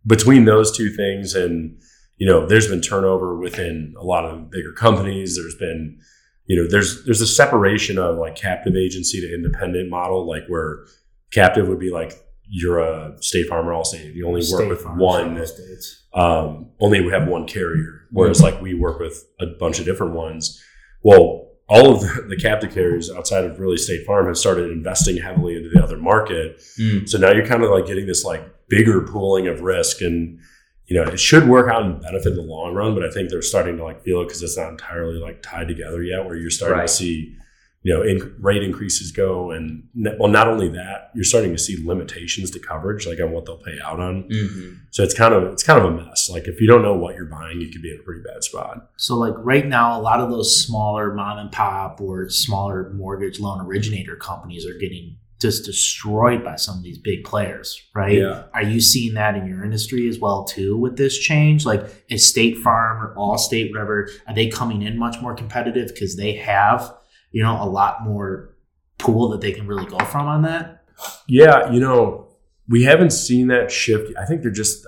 between 0.06 0.46
those 0.46 0.76
two 0.76 0.90
things 0.90 1.34
and 1.36 1.78
you 2.18 2.28
know 2.28 2.46
there's 2.46 2.68
been 2.68 2.82
turnover 2.82 3.38
within 3.38 3.94
a 4.00 4.04
lot 4.04 4.26
of 4.26 4.50
bigger 4.50 4.72
companies. 4.74 5.36
There's 5.36 5.56
been 5.56 6.00
you 6.46 6.56
know 6.62 6.68
there's 6.70 7.04
there's 7.06 7.22
a 7.22 7.28
separation 7.28 7.98
of 8.00 8.18
like 8.18 8.36
captive 8.36 8.76
agency 8.76 9.22
to 9.22 9.34
independent 9.34 9.90
model 9.90 10.28
like 10.28 10.46
where 10.48 10.86
captive 11.34 11.68
would 11.68 11.80
be 11.80 11.90
like 11.92 12.14
you're 12.48 12.80
a 12.80 13.16
state 13.22 13.48
farm 13.48 13.68
or 13.68 13.72
Allstate. 13.74 14.14
You 14.14 14.28
only 14.28 14.44
work 14.52 14.70
with 14.70 14.82
Farm, 14.82 15.00
one 15.00 15.46
States. 15.48 16.04
um, 16.14 16.70
only 16.80 17.02
we 17.02 17.12
have 17.12 17.28
one 17.28 17.48
carrier, 17.48 18.02
whereas 18.12 18.42
like 18.42 18.62
we 18.62 18.74
work 18.74 19.00
with 19.00 19.24
a 19.40 19.48
bunch 19.60 19.80
of 19.80 19.86
different 19.86 20.14
ones. 20.14 20.62
Well, 21.02 21.50
all 21.68 21.96
of 21.96 22.02
the, 22.02 22.26
the 22.30 22.36
captive 22.38 22.74
carriers 22.74 23.10
outside 23.10 23.46
of 23.46 23.60
really 23.60 23.78
State 23.78 24.06
Farm 24.06 24.28
have 24.28 24.38
started 24.38 24.70
investing 24.72 25.18
heavily 25.18 25.56
into 25.56 25.70
the 25.70 25.82
other 25.82 25.98
market. 25.98 26.58
Mm. 26.80 27.08
So 27.10 27.18
now 27.18 27.32
you're 27.32 27.46
kind 27.48 27.64
of 27.64 27.72
like 27.72 27.88
getting 27.88 28.06
this 28.06 28.24
like 28.26 28.44
bigger 28.68 29.02
pooling 29.02 29.48
of 29.48 29.62
risk, 29.62 30.02
and 30.02 30.40
you 30.86 30.96
know 30.98 31.10
it 31.10 31.20
should 31.20 31.48
work 31.48 31.72
out 31.72 31.84
and 31.84 32.02
benefit 32.02 32.34
in 32.34 32.36
the 32.36 32.44
long 32.44 32.74
run. 32.76 32.94
But 32.94 33.06
I 33.06 33.10
think 33.10 33.30
they're 33.30 33.42
starting 33.42 33.78
to 33.78 33.84
like 33.84 34.04
feel 34.04 34.22
it 34.22 34.26
because 34.26 34.44
it's 34.44 34.58
not 34.58 34.70
entirely 34.70 35.16
like 35.16 35.42
tied 35.42 35.70
together 35.70 36.04
yet. 36.04 36.26
Where 36.26 36.36
you're 36.36 36.52
starting 36.52 36.78
Right. 36.80 36.88
to 36.88 36.94
see, 36.94 37.36
you 37.84 37.94
know, 37.94 38.02
in, 38.02 38.36
rate 38.40 38.64
increases 38.64 39.12
go, 39.12 39.52
and 39.52 39.88
well, 40.18 40.30
not 40.30 40.48
only 40.48 40.70
that, 40.70 41.12
you're 41.14 41.26
starting 41.26 41.52
to 41.52 41.58
see 41.58 41.86
limitations 41.86 42.50
to 42.52 42.60
coverage, 42.60 43.06
like 43.06 43.20
on 43.20 43.32
what 43.32 43.46
they'll 43.46 43.58
pay 43.58 43.78
out 43.84 44.00
on. 44.00 44.24
Mm-hmm. 44.24 44.76
So 44.90 45.04
it's 45.04 45.14
kind 45.14 45.34
of 45.34 45.52
it's 45.52 45.64
kind 45.64 45.84
of 45.84 45.86
a 45.86 45.92
mess. 45.92 46.30
Like 46.30 46.48
if 46.48 46.62
you 46.62 46.68
don't 46.68 46.82
know 46.82 46.96
what 46.96 47.16
you're 47.16 47.26
buying, 47.26 47.60
you 47.60 47.70
could 47.70 47.82
be 47.82 47.92
in 47.92 48.00
a 48.00 48.04
pretty 48.04 48.22
bad 48.24 48.44
spot. 48.44 48.90
So 48.98 49.16
like 49.16 49.34
right 49.38 49.68
now, 49.68 50.00
a 50.00 50.02
lot 50.02 50.22
of 50.22 50.30
those 50.30 50.66
smaller 50.66 51.14
mom 51.14 51.38
and 51.38 51.52
pop 51.52 52.00
or 52.00 52.30
smaller 52.30 52.90
mortgage 52.94 53.40
loan 53.40 53.60
originator 53.60 54.16
companies 54.16 54.66
are 54.66 54.78
getting 54.78 55.18
just 55.44 55.66
destroyed 55.66 56.42
by 56.42 56.56
some 56.56 56.78
of 56.78 56.84
these 56.84 56.98
big 56.98 57.26
players, 57.26 57.82
right? 57.94 58.18
Yeah. 58.18 58.44
Are 58.54 58.64
you 58.64 58.80
seeing 58.80 59.16
that 59.16 59.36
in 59.36 59.46
your 59.46 59.66
industry 59.66 60.08
as 60.08 60.18
well 60.18 60.46
too 60.46 60.78
with 60.78 60.96
this 60.96 61.18
change? 61.18 61.66
Like 61.66 61.86
is 62.10 62.26
State 62.26 62.60
Farm 62.60 63.04
or 63.04 63.14
Allstate, 63.16 63.70
whatever, 63.70 64.10
are 64.26 64.34
they 64.34 64.48
coming 64.48 64.84
in 64.84 64.98
much 64.98 65.22
more 65.22 65.36
competitive 65.36 65.90
because 65.90 66.16
they 66.16 66.36
have, 66.38 66.94
you 67.34 67.44
know, 67.44 67.62
a 67.62 67.68
lot 67.70 68.04
more 68.04 68.56
pool 69.00 69.28
that 69.30 69.42
they 69.42 69.52
can 69.52 69.68
really 69.68 69.86
go 69.86 70.00
from 70.06 70.28
on 70.28 70.44
that? 70.44 70.86
Yeah, 71.28 71.72
you 71.72 71.80
know, 71.82 72.30
we 72.70 72.84
haven't 72.84 73.10
seen 73.12 73.48
that 73.48 73.70
shift. 73.72 74.14
I 74.18 74.26
think 74.26 74.42
they're 74.42 74.52
just, 74.52 74.88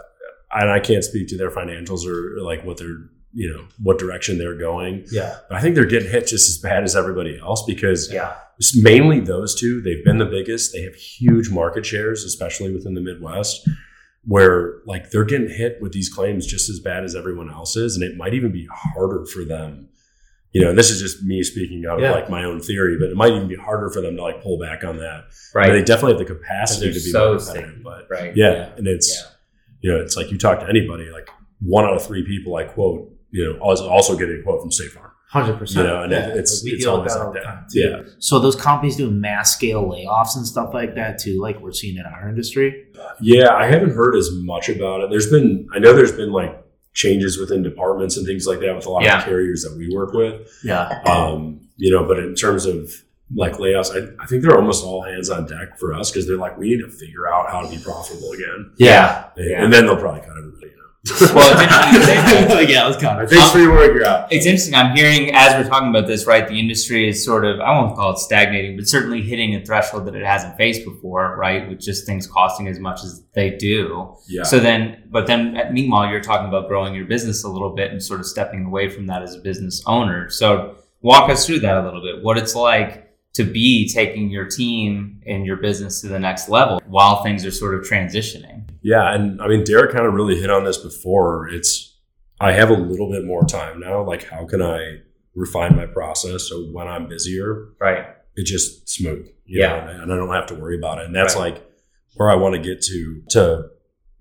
and 0.54 0.70
I 0.70 0.80
can't 0.80 1.04
speak 1.04 1.28
to 1.30 1.38
their 1.38 1.52
financials 1.52 2.06
or 2.08 2.40
like 2.42 2.64
what 2.64 2.78
they're, 2.78 3.10
you 3.34 3.52
know, 3.52 3.66
what 3.84 4.00
direction 4.00 4.38
they're 4.38 4.56
going. 4.58 5.06
Yeah. 5.12 5.36
But 5.50 5.58
I 5.58 5.62
think 5.62 5.76
they're 5.76 5.84
getting 5.86 6.10
hit 6.10 6.28
just 6.28 6.48
as 6.48 6.58
bad 6.58 6.84
as 6.84 6.96
everybody 6.96 7.38
else 7.38 7.64
because 7.68 8.10
Yeah. 8.14 8.34
it's 8.58 8.78
mainly 8.82 9.20
those 9.20 9.60
two. 9.60 9.82
They've 9.82 10.06
been 10.06 10.20
the 10.20 10.26
biggest. 10.26 10.72
They 10.72 10.84
have 10.84 10.96
huge 10.96 11.50
market 11.50 11.86
shares, 11.86 12.24
especially 12.24 12.72
within 12.74 12.94
the 12.94 13.02
Midwest, 13.02 13.68
where 14.24 14.76
like 14.86 15.10
they're 15.12 15.26
getting 15.26 15.50
hit 15.50 15.82
with 15.82 15.92
these 15.92 16.08
claims 16.08 16.46
just 16.48 16.70
as 16.70 16.80
bad 16.80 17.04
as 17.04 17.14
everyone 17.16 17.52
else 17.52 17.76
is, 17.76 17.96
and 17.96 18.04
it 18.04 18.16
might 18.16 18.34
even 18.34 18.52
be 18.54 18.68
harder 18.72 19.26
for 19.26 19.44
them. 19.44 19.90
You 20.56 20.62
know, 20.64 20.70
and 20.70 20.78
this 20.80 20.90
is 20.90 21.02
just 21.02 21.22
me 21.24 21.44
speaking 21.44 21.84
out 21.90 22.00
Yeah. 22.00 22.10
of 22.12 22.16
like 22.16 22.30
my 22.30 22.46
own 22.46 22.60
theory, 22.62 22.96
but 22.98 23.10
it 23.10 23.16
might 23.18 23.34
even 23.34 23.48
be 23.48 23.56
harder 23.56 23.90
for 23.90 24.02
them 24.02 24.16
to 24.16 24.22
like 24.24 24.42
pull 24.42 24.58
back 24.58 24.84
on 24.86 24.98
that. 24.98 25.26
Right. 25.54 25.72
They 25.72 25.84
definitely 25.84 26.14
have 26.18 26.26
the 26.28 26.34
capacity 26.34 26.88
to 26.88 26.94
be 26.94 27.00
so 27.00 27.34
more 27.34 27.38
competitive, 27.40 27.84
but 27.84 28.08
right. 28.10 28.32
yeah, 28.36 28.70
and 28.78 28.88
it's 28.88 29.10
Yeah. 29.14 29.30
you 29.82 29.92
know, 29.92 30.02
it's 30.04 30.16
like 30.16 30.32
you 30.32 30.38
talk 30.38 30.62
to 30.62 30.68
anybody, 30.70 31.10
like 31.12 31.30
one 31.62 31.84
out 31.86 31.94
of 31.94 32.04
three 32.06 32.24
people 32.26 32.56
I 32.56 32.64
quote, 32.64 33.12
you 33.32 33.44
know, 33.46 33.60
also 33.60 33.88
also 33.90 34.18
getting 34.18 34.40
a 34.40 34.44
quote 34.44 34.62
from 34.62 34.72
State 34.72 34.92
Farm. 34.92 35.12
Hundred 35.30 35.58
percent. 35.58 35.86
You 35.88 35.92
know, 35.92 36.04
and 36.04 36.14
it- 36.14 36.38
it's 36.38 36.64
we 36.64 36.72
it's 36.72 36.84
deal 36.86 37.02
with 37.02 37.12
always 37.12 37.14
that 37.16 37.20
all 37.22 37.32
like 37.34 37.42
the 37.42 37.46
time 37.46 37.66
that. 37.68 37.74
too. 37.74 37.80
Yeah. 38.08 38.14
So 38.20 38.40
those 38.40 38.56
companies 38.56 38.96
doing 38.96 39.20
mass 39.20 39.54
scale 39.54 39.84
layoffs 39.84 40.38
and 40.38 40.48
stuff 40.48 40.74
like 40.74 40.96
that 40.96 41.18
too, 41.20 41.42
like 41.42 41.60
we're 41.60 41.74
seeing 41.74 41.98
in 41.98 42.06
our 42.06 42.30
industry. 42.30 42.86
Yeah, 43.20 43.54
I 43.54 43.66
haven't 43.66 43.90
heard 43.92 44.16
as 44.16 44.30
much 44.32 44.70
about 44.70 45.02
it. 45.02 45.10
There's 45.10 45.30
been, 45.30 45.68
I 45.76 45.80
know 45.80 45.94
there's 45.94 46.14
been 46.14 46.32
like 46.32 46.64
changes 46.96 47.38
within 47.38 47.62
departments 47.62 48.18
and 48.18 48.26
things 48.26 48.48
like 48.48 48.60
that 48.62 48.76
with 48.76 48.86
a 48.88 48.90
lot 48.90 49.04
Yeah. 49.04 49.20
of 49.20 49.26
carriers 49.26 49.62
that 49.64 49.76
we 49.78 49.94
work 49.94 50.14
with. 50.14 50.50
Yeah. 50.64 51.02
Um, 51.06 51.60
you 51.78 51.92
know, 51.92 52.06
but 52.08 52.18
in 52.18 52.34
terms 52.34 52.66
of 52.66 52.90
like 53.36 53.54
layoffs, 53.54 53.92
I, 53.94 54.24
I 54.24 54.26
think 54.28 54.42
they're 54.44 54.56
almost 54.58 54.84
all 54.84 55.04
hands 55.04 55.30
on 55.30 55.46
deck 55.46 55.78
for 55.78 55.94
us 55.94 56.10
because 56.10 56.26
they're 56.28 56.38
like, 56.38 56.58
we 56.58 56.70
need 56.70 56.82
to 56.82 56.90
figure 56.90 57.28
out 57.32 57.52
how 57.52 57.62
to 57.62 57.70
be 57.70 57.82
profitable 57.84 58.32
again. 58.32 58.72
Yeah. 58.78 59.28
And, 59.36 59.50
Yeah. 59.50 59.64
and 59.64 59.74
then 59.74 59.86
they'll 59.86 59.98
probably 59.98 60.22
cut 60.22 60.38
everybody. 60.38 60.72
You 61.06 61.28
know? 61.28 61.34
Well, 61.36 61.52
it's 61.54 61.62
interesting 61.74 61.94
you 61.94 62.06
say 62.06 62.46
that. 62.48 62.70
yeah, 62.70 62.86
let's 62.86 63.02
go. 63.02 63.26
Thanks 63.28 63.52
for 63.52 63.60
your 63.60 63.74
work. 63.74 63.94
You're 63.94 64.06
out. 64.06 64.32
It's 64.32 64.46
interesting. 64.46 64.76
I'm 64.76 64.96
hearing 64.96 65.34
as 65.34 65.54
we're 65.54 65.70
talking 65.70 65.90
about 65.90 66.08
this, 66.08 66.26
right? 66.26 66.48
The 66.48 66.60
industry 66.60 67.08
is 67.08 67.24
sort 67.24 67.46
of, 67.46 67.60
I 67.60 67.72
won't 67.72 67.96
call 67.96 68.14
it 68.14 68.20
stagnating, 68.20 68.76
but 68.76 68.88
certainly 68.88 69.22
hitting 69.22 69.56
a 69.56 69.64
threshold 69.64 70.06
that 70.08 70.16
it 70.16 70.26
hasn't 70.26 70.58
faced 70.58 70.84
before, 70.84 71.36
right? 71.38 71.68
With 71.70 71.80
just 71.80 72.06
things 72.06 72.28
costing 72.28 72.68
as 72.68 72.80
much 72.80 73.04
as 73.04 73.24
they 73.34 73.52
do. 73.52 74.16
Yeah. 74.28 74.44
So 74.44 74.60
then, 74.60 75.04
but 75.12 75.28
then 75.28 75.58
meanwhile, 75.72 76.10
you're 76.10 76.22
talking 76.22 76.48
about 76.48 76.68
growing 76.68 76.96
your 76.96 77.06
business 77.06 77.44
a 77.44 77.50
little 77.50 77.76
bit 77.76 77.92
and 77.92 78.02
sort 78.02 78.20
of 78.20 78.26
stepping 78.26 78.66
away 78.66 78.90
from 78.90 79.08
that 79.08 79.22
as 79.22 79.36
a 79.36 79.40
business 79.40 79.84
owner. 79.86 80.30
So 80.30 80.76
walk 81.02 81.30
us 81.30 81.46
through 81.46 81.60
that 81.60 81.78
a 81.78 81.84
little 81.84 82.02
bit. 82.02 82.24
What 82.24 82.38
it's 82.38 82.56
like 82.56 83.06
to 83.36 83.44
be 83.44 83.88
taking 83.90 84.30
your 84.30 84.46
team 84.46 85.22
and 85.28 85.46
your 85.46 85.58
business 85.58 86.02
to 86.02 86.08
the 86.08 86.20
next 86.20 86.48
level 86.50 86.82
while 86.88 87.22
things 87.22 87.46
are 87.46 87.52
sort 87.52 87.76
of 87.76 87.82
transitioning. 87.82 88.65
Yeah, 88.86 89.14
and 89.16 89.42
I 89.42 89.48
mean, 89.48 89.64
Derek 89.64 89.92
kind 89.92 90.06
of 90.06 90.14
really 90.14 90.40
hit 90.40 90.52
on 90.52 90.64
this 90.64 90.78
before. 90.78 91.48
It's 91.50 91.98
I 92.40 92.52
have 92.52 92.70
a 92.70 92.74
little 92.74 93.10
bit 93.12 93.26
more 93.26 93.44
time 93.46 93.80
now. 93.80 94.04
Like, 94.04 94.26
how 94.26 94.46
can 94.46 94.62
I 94.62 94.98
refine 95.36 95.76
my 95.76 95.88
process 95.88 96.50
so 96.50 96.66
when 96.72 96.88
I'm 96.88 97.08
busier, 97.08 97.70
Right. 97.82 98.06
it's 98.36 98.50
just 98.52 98.88
smooth, 98.88 99.26
you 99.46 99.62
Yeah. 99.62 99.70
know, 99.70 99.90
and, 99.92 100.02
and 100.04 100.14
I 100.14 100.16
don't 100.18 100.34
have 100.34 100.46
to 100.48 100.54
worry 100.56 100.78
about 100.78 101.00
it. 101.00 101.06
And 101.06 101.16
that's 101.16 101.36
Right. 101.36 101.54
like 101.54 101.64
where 102.16 102.30
I 102.30 102.36
want 102.36 102.54
to 102.56 102.62
get 102.62 102.82
to 102.84 103.22
to 103.32 103.70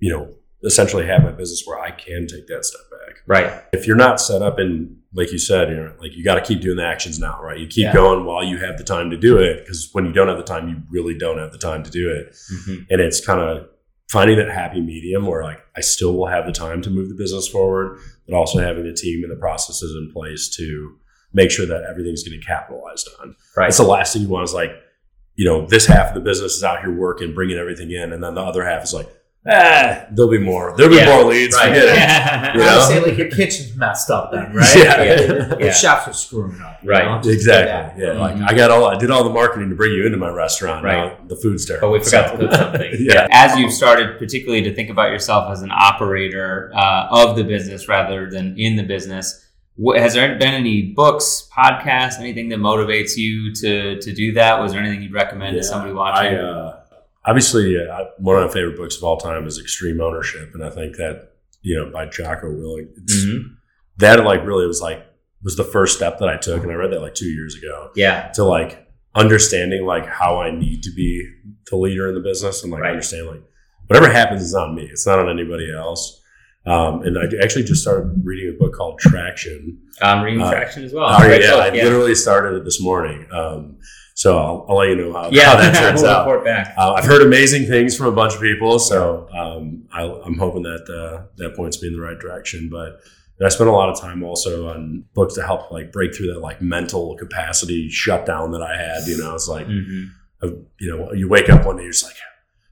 you 0.00 0.10
know 0.12 0.34
essentially 0.64 1.04
have 1.06 1.22
my 1.22 1.30
business 1.32 1.62
where 1.66 1.78
I 1.78 1.90
can 1.90 2.26
take 2.26 2.46
that 2.46 2.64
step 2.64 2.80
back. 2.90 3.16
Right. 3.26 3.62
If 3.74 3.86
you're 3.86 3.96
not 3.96 4.18
set 4.20 4.40
up 4.40 4.58
in 4.58 4.96
like 5.12 5.30
you 5.30 5.38
said, 5.38 5.68
you 5.68 5.76
know, 5.76 5.92
like 6.00 6.12
you 6.16 6.24
got 6.24 6.34
to 6.36 6.40
keep 6.40 6.60
doing 6.60 6.76
the 6.78 6.84
actions 6.84 7.20
now, 7.20 7.38
right? 7.40 7.58
You 7.58 7.66
keep 7.68 7.84
Yeah. 7.84 7.92
going 7.92 8.24
while 8.24 8.42
you 8.42 8.56
have 8.58 8.78
the 8.78 8.82
time 8.82 9.10
to 9.10 9.16
do 9.16 9.36
it 9.38 9.60
because 9.60 9.90
when 9.92 10.06
you 10.06 10.12
don't 10.12 10.26
have 10.26 10.38
the 10.38 10.42
time, 10.54 10.68
you 10.68 10.76
really 10.90 11.16
don't 11.16 11.38
have 11.38 11.52
the 11.52 11.58
time 11.58 11.82
to 11.84 11.90
do 11.90 12.10
it 12.10 12.32
Mhm. 12.32 12.86
and 12.90 13.00
it's 13.00 13.20
kind 13.24 13.40
of 13.40 13.68
finding 14.08 14.36
that 14.38 14.50
happy 14.50 14.80
medium 14.80 15.26
where 15.26 15.42
like 15.42 15.60
I 15.76 15.80
still 15.80 16.16
will 16.16 16.26
have 16.26 16.46
the 16.46 16.52
time 16.52 16.82
to 16.82 16.90
move 16.90 17.08
the 17.08 17.14
business 17.14 17.48
forward, 17.48 17.98
but 18.26 18.36
also 18.36 18.58
having 18.58 18.84
the 18.84 18.94
team 18.94 19.22
and 19.22 19.32
the 19.32 19.40
processes 19.40 19.94
in 19.96 20.12
place 20.12 20.48
to 20.56 20.98
make 21.32 21.50
sure 21.50 21.66
that 21.66 21.84
everything's 21.88 22.22
getting 22.22 22.40
capitalized 22.40 23.08
on. 23.20 23.34
Right. 23.56 23.66
That's 23.66 23.78
the 23.78 23.84
last 23.84 24.12
thing 24.12 24.22
you 24.22 24.28
want 24.28 24.44
is 24.44 24.54
like, 24.54 24.70
you 25.34 25.44
know, 25.44 25.66
this 25.66 25.86
half 25.86 26.08
of 26.08 26.14
the 26.14 26.20
business 26.20 26.52
is 26.52 26.62
out 26.62 26.80
here 26.80 26.94
working, 26.94 27.34
bringing 27.34 27.58
everything 27.58 27.90
in, 27.90 28.12
and 28.12 28.22
then 28.22 28.34
the 28.34 28.40
other 28.40 28.64
half 28.64 28.84
is 28.84 28.94
like, 28.94 29.08
ah, 29.48 30.06
there'll 30.10 30.30
be 30.30 30.38
more, 30.38 30.74
there'll 30.76 30.90
be 30.90 30.96
Yeah. 30.96 31.14
more 31.16 31.24
leads. 31.24 31.54
Right. 31.54 31.68
Forget 31.68 31.84
it. 31.84 31.94
Yeah. 31.96 32.54
You 32.56 32.62
I 32.62 32.66
know? 32.66 32.76
would 32.78 32.86
say 32.88 33.02
like 33.10 33.18
your 33.18 33.30
kitchen's 33.30 33.76
messed 33.76 34.10
up 34.10 34.30
then, 34.32 34.54
right? 34.54 34.76
Yeah. 34.76 34.96
The 34.96 35.56
Yeah. 35.60 35.72
chefs 35.72 36.08
are 36.08 36.12
screwing 36.12 36.60
up. 36.60 36.80
you 36.82 36.90
Right. 36.90 37.04
know? 37.24 37.30
Exactly. 37.30 38.02
Yeah. 38.02 38.12
that. 38.14 38.20
Like. 38.20 38.36
I 38.50 38.54
got 38.54 38.70
all, 38.70 38.86
I 38.86 38.96
did 38.98 39.10
all 39.10 39.24
the 39.24 39.30
marketing 39.30 39.68
to 39.70 39.74
bring 39.76 39.92
you 39.92 40.06
into 40.06 40.18
my 40.18 40.28
restaurant. 40.30 40.84
Right. 40.84 41.28
The 41.28 41.36
food's 41.36 41.66
terrible. 41.66 41.88
But 41.88 41.92
we 41.92 42.04
forgot 42.04 42.30
So- 42.30 42.36
to 42.36 42.46
cook 42.48 42.54
something. 42.56 42.92
yeah. 43.00 43.28
As 43.30 43.58
you've 43.58 43.72
started, 43.72 44.18
particularly 44.18 44.62
to 44.64 44.74
think 44.74 44.90
about 44.90 45.10
yourself 45.10 45.50
as 45.52 45.62
an 45.62 45.70
operator 45.72 46.72
uh, 46.74 47.06
of 47.10 47.36
the 47.36 47.44
business 47.44 47.88
rather 47.88 48.30
than 48.30 48.58
in 48.58 48.76
the 48.76 48.82
business, 48.82 49.40
has 49.96 50.14
there 50.14 50.38
been 50.38 50.54
any 50.54 50.82
books, 50.92 51.48
podcasts, 51.52 52.20
anything 52.20 52.48
that 52.50 52.60
motivates 52.60 53.16
you 53.16 53.52
to 53.56 53.98
to 54.00 54.12
do 54.12 54.32
that? 54.34 54.60
Was 54.60 54.70
there 54.70 54.80
anything 54.80 55.02
you'd 55.02 55.12
recommend 55.12 55.56
to 55.56 55.64
somebody 55.64 55.92
watching? 55.92 56.32
I, 56.32 56.38
uh, 56.38 56.80
obviously, 57.26 57.76
uh, 57.78 58.04
one 58.18 58.36
of 58.42 58.48
my 58.48 58.52
favorite 58.52 58.76
books 58.76 58.96
of 58.96 59.04
all 59.04 59.16
time 59.16 59.46
is 59.46 59.58
Extreme 59.58 60.00
Ownership, 60.00 60.50
and 60.54 60.64
I 60.64 60.70
think 60.70 60.96
that 60.96 61.30
you 61.62 61.76
know 61.76 61.90
by 61.90 62.06
Jocko 62.06 62.48
Willink, 62.48 62.88
it's, 62.96 63.24
Mhm. 63.24 63.42
that 63.98 64.24
like 64.24 64.44
really 64.44 64.66
was 64.66 64.80
like 64.80 65.04
was 65.42 65.56
the 65.56 65.64
first 65.64 65.96
step 65.96 66.18
that 66.20 66.28
I 66.28 66.36
took, 66.36 66.62
and 66.62 66.70
I 66.72 66.74
read 66.74 66.90
that 66.92 67.00
like 67.02 67.14
two 67.14 67.26
years 67.28 67.54
ago 67.56 67.90
Yeah. 67.94 68.28
to 68.34 68.44
like 68.44 68.86
understanding 69.14 69.84
like 69.84 70.06
how 70.06 70.38
I 70.40 70.50
need 70.50 70.82
to 70.84 70.90
be 70.94 71.22
the 71.70 71.76
leader 71.76 72.08
in 72.08 72.14
the 72.14 72.20
business, 72.20 72.62
and 72.62 72.72
like 72.72 72.82
Right. 72.82 72.90
understand 72.92 73.26
like 73.28 73.42
whatever 73.86 74.10
happens 74.10 74.42
is 74.42 74.54
on 74.54 74.74
me; 74.74 74.88
it's 74.90 75.06
not 75.06 75.18
on 75.18 75.28
anybody 75.28 75.72
else. 75.72 76.20
Um, 76.66 77.02
and 77.02 77.18
I 77.18 77.24
actually 77.42 77.64
just 77.64 77.82
started 77.82 78.22
reading 78.24 78.48
a 78.48 78.58
book 78.58 78.72
called 78.72 78.98
Traction. 78.98 79.76
I'm 80.00 80.24
reading 80.24 80.40
Uh, 80.40 80.50
traction 80.50 80.82
as 80.82 80.94
well. 80.94 81.20
Great 81.20 81.42
yeah, 81.42 81.56
I 81.56 81.68
literally 81.68 82.14
started 82.14 82.56
it 82.56 82.64
this 82.64 82.80
morning. 82.80 83.26
Um, 83.30 83.76
so 84.14 84.38
I'll, 84.38 84.66
I'll 84.68 84.76
let 84.76 84.88
you 84.88 84.96
know 84.96 85.12
how, 85.12 85.28
yeah. 85.30 85.44
how 85.50 85.56
that 85.56 85.74
turns 85.74 86.02
we'll 86.02 86.10
out. 86.10 86.26
report 86.26 86.44
back. 86.44 86.72
Uh, 86.78 86.92
I've 86.92 87.04
heard 87.04 87.20
amazing 87.22 87.66
things 87.66 87.96
from 87.96 88.06
a 88.06 88.12
bunch 88.12 88.34
of 88.34 88.40
people, 88.40 88.78
so 88.78 89.28
um, 89.36 89.84
I, 89.92 90.02
I'm 90.04 90.38
hoping 90.38 90.62
that 90.62 90.84
uh, 90.88 91.26
that 91.36 91.54
points 91.56 91.82
me 91.82 91.88
in 91.88 91.94
the 91.94 92.00
right 92.00 92.18
direction. 92.18 92.68
But 92.70 93.00
I 93.44 93.48
spent 93.48 93.68
a 93.68 93.72
lot 93.72 93.88
of 93.90 94.00
time 94.00 94.22
also 94.22 94.68
on 94.68 95.04
books 95.14 95.34
to 95.34 95.42
help 95.44 95.70
like 95.72 95.90
break 95.92 96.14
through 96.14 96.32
that 96.32 96.38
like 96.40 96.62
mental 96.62 97.16
capacity 97.16 97.88
shutdown 97.90 98.52
that 98.52 98.62
I 98.62 98.76
had. 98.76 99.06
You 99.06 99.18
know, 99.18 99.34
it's 99.34 99.48
like 99.48 99.66
Mhm. 99.66 100.06
uh, 100.42 100.46
you 100.78 100.96
know 100.96 101.12
you 101.12 101.28
wake 101.28 101.50
up 101.50 101.66
one 101.66 101.76
day, 101.76 101.82
you're 101.82 101.92
just 101.92 102.04
like, 102.04 102.14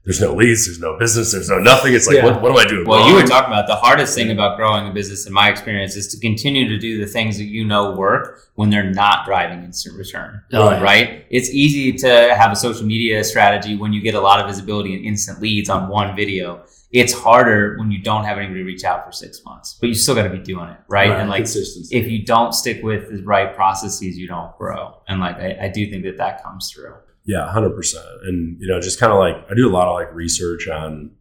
there's 0.05 0.19
no 0.19 0.33
leads, 0.33 0.65
there's 0.65 0.79
no 0.79 0.97
business, 0.99 1.31
there's 1.31 1.49
no 1.49 1.59
nothing. 1.59 1.93
It's 1.93 2.07
like, 2.07 2.17
Yeah. 2.17 2.25
what, 2.25 2.41
what 2.41 2.51
am 2.51 2.57
I 2.57 2.65
doing? 2.65 2.85
Well, 2.85 3.07
you 3.07 3.13
were 3.15 3.23
talking 3.23 3.53
about 3.53 3.67
the 3.67 3.75
hardest 3.75 4.15
thing 4.15 4.31
about 4.31 4.57
growing 4.57 4.85
a 4.87 4.91
business, 4.91 5.25
in 5.25 5.31
my 5.31 5.49
experience, 5.49 5.95
is 5.95 6.07
to 6.09 6.19
continue 6.19 6.67
to 6.67 6.77
do 6.77 6.99
the 6.99 7.07
things 7.07 7.37
that 7.37 7.45
you 7.45 7.63
know 7.63 7.95
work 7.95 8.39
when 8.55 8.69
they're 8.69 8.91
not 8.91 9.25
driving 9.25 9.63
instant 9.63 9.97
return. 9.97 10.41
Oh, 10.51 10.71
yeah. 10.71 10.81
Right? 10.81 11.25
It's 11.29 11.49
easy 11.49 11.93
to 11.99 12.35
have 12.37 12.51
a 12.51 12.55
social 12.55 12.85
media 12.85 13.23
strategy 13.23 13.77
when 13.77 13.93
you 13.93 14.01
get 14.01 14.13
a 14.13 14.19
lot 14.21 14.41
of 14.41 14.47
visibility 14.47 14.93
and 14.93 15.05
instant 15.05 15.41
leads 15.41 15.69
on 15.69 15.87
one 15.87 16.15
video. 16.15 16.63
It's 16.91 17.13
harder 17.13 17.75
when 17.79 17.89
you 17.89 18.03
don't 18.03 18.23
have 18.25 18.37
anybody 18.37 18.61
reach 18.61 18.83
out 18.83 19.03
for 19.03 19.11
six 19.11 19.43
months, 19.43 19.77
but 19.79 19.87
you 19.87 19.95
still 19.95 20.13
got 20.13 20.23
to 20.23 20.29
be 20.29 20.37
doing 20.37 20.69
it, 20.69 20.77
right? 20.87 21.09
And 21.09 21.27
like, 21.27 21.39
consistency. 21.45 21.95
if 21.95 22.07
you 22.07 22.23
don't 22.23 22.53
stick 22.53 22.83
with 22.83 23.09
the 23.09 23.23
right 23.23 23.55
processes, 23.55 24.15
you 24.15 24.27
don't 24.27 24.55
grow. 24.59 24.97
And 25.07 25.19
like, 25.19 25.37
I, 25.37 25.57
I 25.63 25.67
do 25.69 25.89
think 25.89 26.03
that 26.03 26.17
that 26.17 26.43
comes 26.43 26.71
through. 26.71 26.93
Yeah, 27.25 27.49
hundred 27.51 27.71
percent. 27.75 28.05
And 28.23 28.57
you 28.59 28.67
know, 28.67 28.79
just 28.81 28.99
kind 28.99 29.11
of 29.13 29.19
like 29.19 29.35
I 29.49 29.53
do 29.55 29.67
a 29.69 29.71
lot 29.71 29.87
of 29.87 29.93
like 29.93 30.13
research 30.13 30.67
on, 30.67 31.11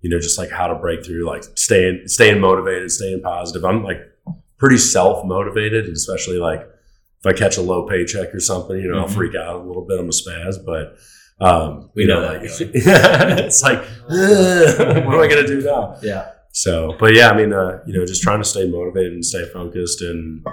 you 0.00 0.08
know, 0.10 0.18
just 0.18 0.38
like 0.38 0.50
how 0.50 0.66
to 0.68 0.74
break 0.74 1.04
through, 1.04 1.26
like 1.26 1.44
staying 1.56 2.02
staying 2.06 2.40
motivated, 2.40 2.90
staying 2.90 3.20
positive. 3.22 3.64
I'm 3.64 3.82
like 3.84 3.98
pretty 4.58 4.78
self 4.78 5.24
motivated, 5.24 5.84
and 5.86 5.94
especially 5.96 6.38
like 6.38 6.60
if 6.60 7.26
I 7.26 7.32
catch 7.34 7.58
a 7.58 7.62
low 7.62 7.86
paycheck 7.86 8.34
or 8.34 8.40
something, 8.40 8.76
you 8.76 8.90
know, 8.90 9.00
I'll 9.00 9.06
Mhm. 9.08 9.14
freak 9.14 9.34
out 9.34 9.56
a 9.56 9.58
little 9.62 9.84
bit. 9.86 10.00
I'm 10.00 10.06
a 10.06 10.10
spaz, 10.10 10.56
but 10.64 10.96
um, 11.42 11.90
We 11.94 12.02
you 12.02 12.08
know 12.08 12.20
like, 12.20 12.40
that 12.42 13.40
it's 13.46 13.62
like, 13.62 13.82
what 14.08 15.14
am 15.14 15.20
I 15.20 15.26
gonna 15.28 15.46
do 15.46 15.60
now? 15.62 15.96
Yeah. 16.02 16.30
So, 16.52 16.96
but 16.98 17.14
yeah, 17.14 17.30
I 17.30 17.36
mean, 17.36 17.52
uh, 17.52 17.80
you 17.86 17.92
know, 17.98 18.04
just 18.04 18.22
trying 18.22 18.40
to 18.40 18.48
stay 18.48 18.68
motivated 18.68 19.12
and 19.12 19.24
stay 19.24 19.46
focused 19.52 20.00
and 20.02 20.44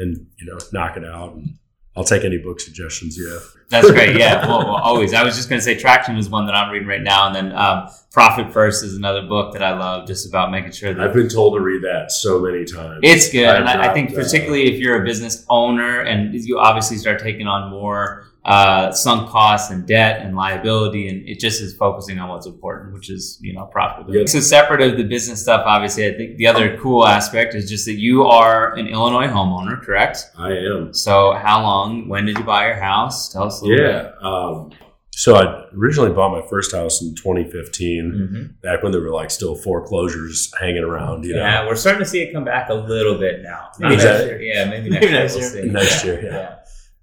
and 0.00 0.26
you 0.38 0.46
know, 0.46 0.58
knock 0.72 0.96
it 0.96 1.04
out. 1.04 1.34
And 1.34 1.56
I'll 1.96 2.04
take 2.04 2.24
any 2.24 2.38
book 2.38 2.60
suggestions 2.60 3.16
you 3.16 3.28
have. 3.32 3.42
That's 3.68 3.90
great. 3.90 4.16
Yeah, 4.16 4.46
well, 4.48 4.60
well, 4.60 4.76
always. 4.76 5.12
I 5.12 5.24
was 5.24 5.36
just 5.36 5.48
going 5.48 5.58
to 5.58 5.64
say 5.64 5.76
Traction 5.76 6.16
is 6.16 6.28
one 6.28 6.46
that 6.46 6.54
I'm 6.54 6.70
reading 6.70 6.86
right 6.86 7.02
now, 7.02 7.26
and 7.26 7.34
then 7.34 7.52
um, 7.52 7.88
Profit 8.12 8.52
First 8.52 8.84
is 8.84 8.96
another 8.96 9.22
book 9.22 9.52
that 9.54 9.62
I 9.62 9.76
love, 9.76 10.06
just 10.06 10.28
about 10.28 10.50
making 10.52 10.72
sure 10.72 10.94
that 10.94 11.02
I've 11.02 11.14
been 11.14 11.28
told 11.28 11.54
to 11.54 11.60
read 11.60 11.82
that 11.82 12.12
so 12.12 12.40
many 12.40 12.64
times. 12.64 13.00
it's 13.02 13.30
good. 13.30 13.48
I've 13.48 13.60
And 13.60 13.68
I, 13.68 13.90
I 13.90 13.94
think 13.94 14.12
uh, 14.12 14.14
particularly 14.14 14.72
if 14.72 14.78
you're 14.78 15.02
a 15.02 15.04
business 15.04 15.44
owner 15.48 16.00
and 16.00 16.32
you 16.34 16.58
obviously 16.58 16.96
start 16.96 17.20
taking 17.20 17.48
on 17.48 17.70
more 17.70 18.29
uh, 18.44 18.90
sunk 18.92 19.28
costs 19.28 19.70
and 19.70 19.86
debt 19.86 20.22
and 20.22 20.34
liability, 20.34 21.08
and 21.08 21.28
it 21.28 21.38
just 21.38 21.60
is 21.60 21.74
focusing 21.76 22.18
on 22.18 22.28
what's 22.30 22.46
important, 22.46 22.94
which 22.94 23.10
is 23.10 23.38
you 23.42 23.52
know 23.52 23.70
profitability. 23.74 24.20
Yeah. 24.20 24.24
So 24.26 24.40
separate 24.40 24.80
of 24.80 24.96
the 24.96 25.04
business 25.04 25.42
stuff, 25.42 25.62
obviously, 25.66 26.06
I 26.06 26.14
think 26.16 26.36
the 26.38 26.46
other 26.46 26.78
cool 26.78 27.06
aspect 27.06 27.54
is 27.54 27.68
just 27.68 27.84
that 27.86 27.98
you 27.98 28.24
are 28.24 28.74
an 28.74 28.86
Illinois 28.86 29.26
homeowner, 29.28 29.80
correct? 29.82 30.30
I 30.38 30.52
am. 30.52 30.94
So 30.94 31.32
how 31.32 31.62
long? 31.62 32.08
When 32.08 32.24
did 32.24 32.38
you 32.38 32.44
buy 32.44 32.66
your 32.66 32.76
house? 32.80 33.28
Tell 33.30 33.44
us 33.44 33.60
a 33.60 33.64
little 33.66 33.86
bit. 33.86 34.12
Yeah. 34.22 34.28
Um, 34.28 34.70
so 35.12 35.34
I 35.36 35.66
originally 35.76 36.12
bought 36.12 36.30
my 36.30 36.40
first 36.48 36.72
house 36.74 37.02
in 37.02 37.14
2015, 37.14 38.12
Mhm. 38.56 38.62
back 38.62 38.82
when 38.82 38.90
there 38.90 39.02
were 39.02 39.10
like 39.10 39.30
still 39.30 39.54
foreclosures 39.54 40.50
hanging 40.58 40.82
around. 40.82 41.24
You 41.24 41.34
know, 41.34 41.40
Yeah, 41.42 41.66
we're 41.66 41.74
starting 41.74 42.02
to 42.02 42.08
see 42.08 42.22
it 42.22 42.32
come 42.32 42.44
back 42.44 42.70
a 42.70 42.74
little 42.74 43.18
bit 43.18 43.42
now. 43.42 43.68
Maybe 43.78 43.96
Not 43.96 44.04
next 44.04 44.24
year. 44.24 44.40
Yeah, 44.40 44.64
maybe 44.70 44.88
Maybe 44.94 45.10
next, 45.10 45.36
next 45.36 45.54
year. 45.54 45.62
year. 45.64 45.72
We'll 45.74 45.82
see. 45.82 45.88
Next 45.90 46.04
year, 46.04 46.24
yeah. 46.24 46.54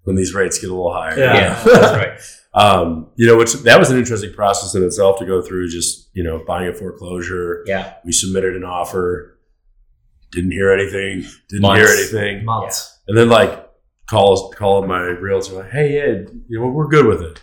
Yeah. 0.07 0.09
when 0.09 0.15
these 0.15 0.33
rates 0.33 0.59
get 0.59 0.69
a 0.69 0.73
little 0.73 0.93
higher. 0.93 1.17
Yeah. 1.17 1.35
Yeah, 1.35 1.63
that's 1.65 1.95
right. 1.97 2.19
Um, 2.53 3.11
you 3.17 3.27
know, 3.27 3.37
which 3.37 3.53
that 3.53 3.77
was 3.77 3.91
an 3.91 3.97
interesting 3.99 4.33
process 4.33 4.73
in 4.73 4.83
itself 4.83 5.19
to 5.19 5.25
go 5.25 5.41
through. 5.41 5.69
Just 5.69 6.09
you 6.13 6.23
know, 6.23 6.43
buying 6.47 6.67
a 6.69 6.73
foreclosure. 6.73 7.63
Yeah, 7.67 7.93
We 8.03 8.11
submitted 8.11 8.55
an 8.55 8.63
offer. 8.63 9.37
Didn't 10.31 10.51
hear 10.51 10.71
anything. 10.71 11.23
Didn't 11.49 11.61
Months. 11.61 11.79
hear 11.79 11.87
anything. 12.21 12.45
Months. 12.45 12.99
And 13.07 13.17
then 13.17 13.29
like 13.29 13.69
call 14.09 14.49
call 14.51 14.85
my 14.87 15.01
realtor 15.01 15.53
like, 15.53 15.69
hey 15.71 15.99
Ed, 15.99 16.29
you 16.47 16.59
know 16.59 16.67
we're 16.67 16.87
good 16.87 17.05
with 17.05 17.21
it. 17.21 17.41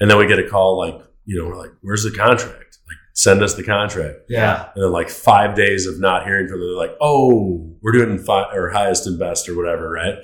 And 0.00 0.10
then 0.10 0.16
we 0.18 0.26
get 0.26 0.38
a 0.38 0.48
call 0.48 0.78
like, 0.78 0.98
you 1.26 1.38
know, 1.40 1.48
we're 1.48 1.58
like, 1.58 1.72
where's 1.82 2.02
the 2.04 2.10
contract? 2.10 2.78
Like, 2.88 2.96
send 3.12 3.42
us 3.42 3.54
the 3.54 3.62
contract. 3.62 4.20
Yeah. 4.30 4.70
And 4.74 4.82
then 4.82 4.90
like 4.92 5.10
five 5.10 5.54
days 5.54 5.86
of 5.86 6.00
not 6.00 6.24
hearing 6.24 6.48
from 6.48 6.60
them, 6.60 6.68
they're 6.70 6.76
like, 6.88 6.96
oh, 7.02 7.76
we're 7.82 7.92
doing 7.92 8.18
fi- 8.18 8.50
or 8.54 8.70
highest 8.70 9.06
and 9.06 9.18
best 9.18 9.48
or 9.48 9.54
whatever, 9.56 9.90
right? 9.90 10.14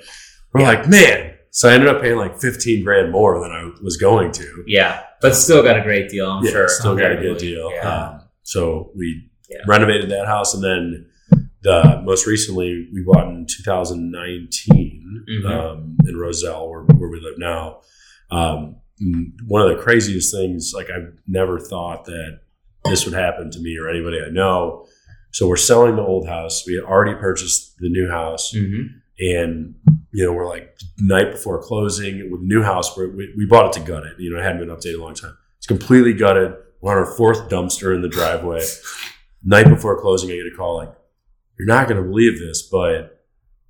We're 0.53 0.63
like, 0.63 0.87
man. 0.87 1.35
So 1.57 1.67
I 1.67 1.73
ended 1.73 1.89
up 1.89 2.03
paying 2.03 2.17
like 2.17 2.39
fifteen 2.39 2.83
grand 2.83 3.11
more 3.11 3.39
than 3.41 3.51
I 3.51 3.71
was 3.81 3.97
going 3.97 4.31
to. 4.33 4.63
yeah, 4.67 5.01
but 5.23 5.33
still 5.35 5.63
got 5.63 5.75
a 5.75 5.81
great 5.81 6.07
deal. 6.07 6.29
I'm 6.29 6.45
yeah, 6.45 6.51
sure. 6.51 6.67
still 6.69 6.95
got 6.95 7.11
a 7.11 7.15
good 7.17 7.39
deal. 7.39 7.71
Yeah. 7.73 7.89
Um, 7.89 8.21
so 8.43 8.91
we 8.95 9.27
Yeah. 9.49 9.57
renovated 9.67 10.11
that 10.11 10.27
house, 10.27 10.53
and 10.53 10.63
then 10.63 11.07
the 11.63 11.99
most 12.05 12.27
recently 12.27 12.87
we 12.93 13.01
bought 13.03 13.27
in 13.29 13.47
2019 13.47 15.25
Mhm. 15.27 15.45
um, 15.49 15.97
in 16.07 16.15
Roselle, 16.15 16.69
where, 16.69 16.81
where 16.83 17.09
we 17.09 17.19
live 17.19 17.39
now. 17.39 17.81
Um, 18.29 18.75
one 19.47 19.63
of 19.63 19.75
the 19.75 19.81
craziest 19.81 20.31
things, 20.31 20.73
like 20.75 20.91
I've 20.91 21.13
never 21.27 21.59
thought 21.59 22.05
that 22.05 22.41
this 22.85 23.03
would 23.05 23.15
happen 23.15 23.49
to 23.49 23.59
me 23.59 23.77
or 23.79 23.89
anybody 23.89 24.19
I 24.23 24.29
know. 24.29 24.85
So 25.31 25.47
we're 25.47 25.57
selling 25.57 25.95
the 25.95 26.03
old 26.03 26.27
house. 26.27 26.65
We 26.67 26.75
had 26.75 26.83
already 26.83 27.15
purchased 27.15 27.77
the 27.79 27.89
new 27.89 28.07
house, 28.09 28.53
Mhm. 28.55 28.89
And 29.19 29.75
you 30.11 30.25
know 30.25 30.33
we're 30.33 30.47
like 30.47 30.77
night 30.99 31.31
before 31.31 31.61
closing 31.61 32.31
with 32.31 32.41
new 32.41 32.61
house. 32.63 32.95
We, 32.97 33.33
we 33.35 33.45
bought 33.45 33.67
it 33.67 33.73
to 33.79 33.79
gut 33.79 34.05
it. 34.05 34.19
You 34.19 34.31
know, 34.31 34.39
it 34.39 34.43
hadn't 34.43 34.59
been 34.59 34.75
updated 34.75 34.99
a 34.99 35.03
long 35.03 35.15
time. 35.15 35.37
It's 35.57 35.67
completely 35.67 36.13
gutted. 36.13 36.55
We're 36.81 36.91
on 36.91 36.97
our 36.99 37.15
fourth 37.17 37.49
dumpster 37.49 37.95
in 37.95 38.01
the 38.01 38.09
driveway. 38.09 38.61
night 39.43 39.67
before 39.67 39.99
closing, 39.99 40.29
I 40.29 40.35
get 40.35 40.53
a 40.53 40.55
call 40.55 40.77
like, 40.77 40.93
"You're 41.57 41.67
not 41.67 41.87
going 41.87 42.01
to 42.01 42.07
believe 42.07 42.39
this, 42.39 42.61
but 42.61 43.23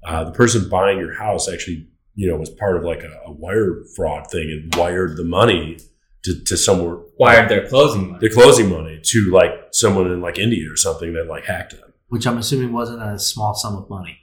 uh, 0.06 0.26
the 0.26 0.32
person 0.32 0.70
buying 0.70 0.98
your 1.00 1.14
house 1.14 1.52
actually, 1.52 1.88
you 2.16 2.30
know, 2.30 2.38
was 2.38 2.50
part 2.50 2.78
of 2.78 2.84
like 2.84 3.04
a, 3.04 3.22
a 3.26 3.32
wire 3.32 3.84
fraud 3.96 4.30
thing 4.30 4.52
and 4.52 4.76
wired 4.76 5.18
the 5.18 5.24
money 5.24 5.78
to, 6.24 6.44
to 6.46 6.58
somewhere 6.58 6.98
Wired 7.20 7.50
their 7.50 7.68
closing 7.68 8.12
money. 8.12 8.20
the 8.20 8.34
closing 8.34 8.70
money 8.70 9.00
to 9.02 9.32
like 9.32 9.52
someone 9.72 10.12
in 10.12 10.22
like 10.22 10.38
India 10.38 10.70
or 10.72 10.76
something 10.76 11.14
that 11.14 11.28
like 11.28 11.46
hacked 11.46 11.72
them." 11.72 11.94
Which 12.10 12.26
I'm 12.26 12.38
assuming 12.38 12.74
wasn't 12.74 13.02
a 13.02 13.20
small 13.20 13.54
sum 13.54 13.76
of 13.76 13.90
money. 13.90 14.18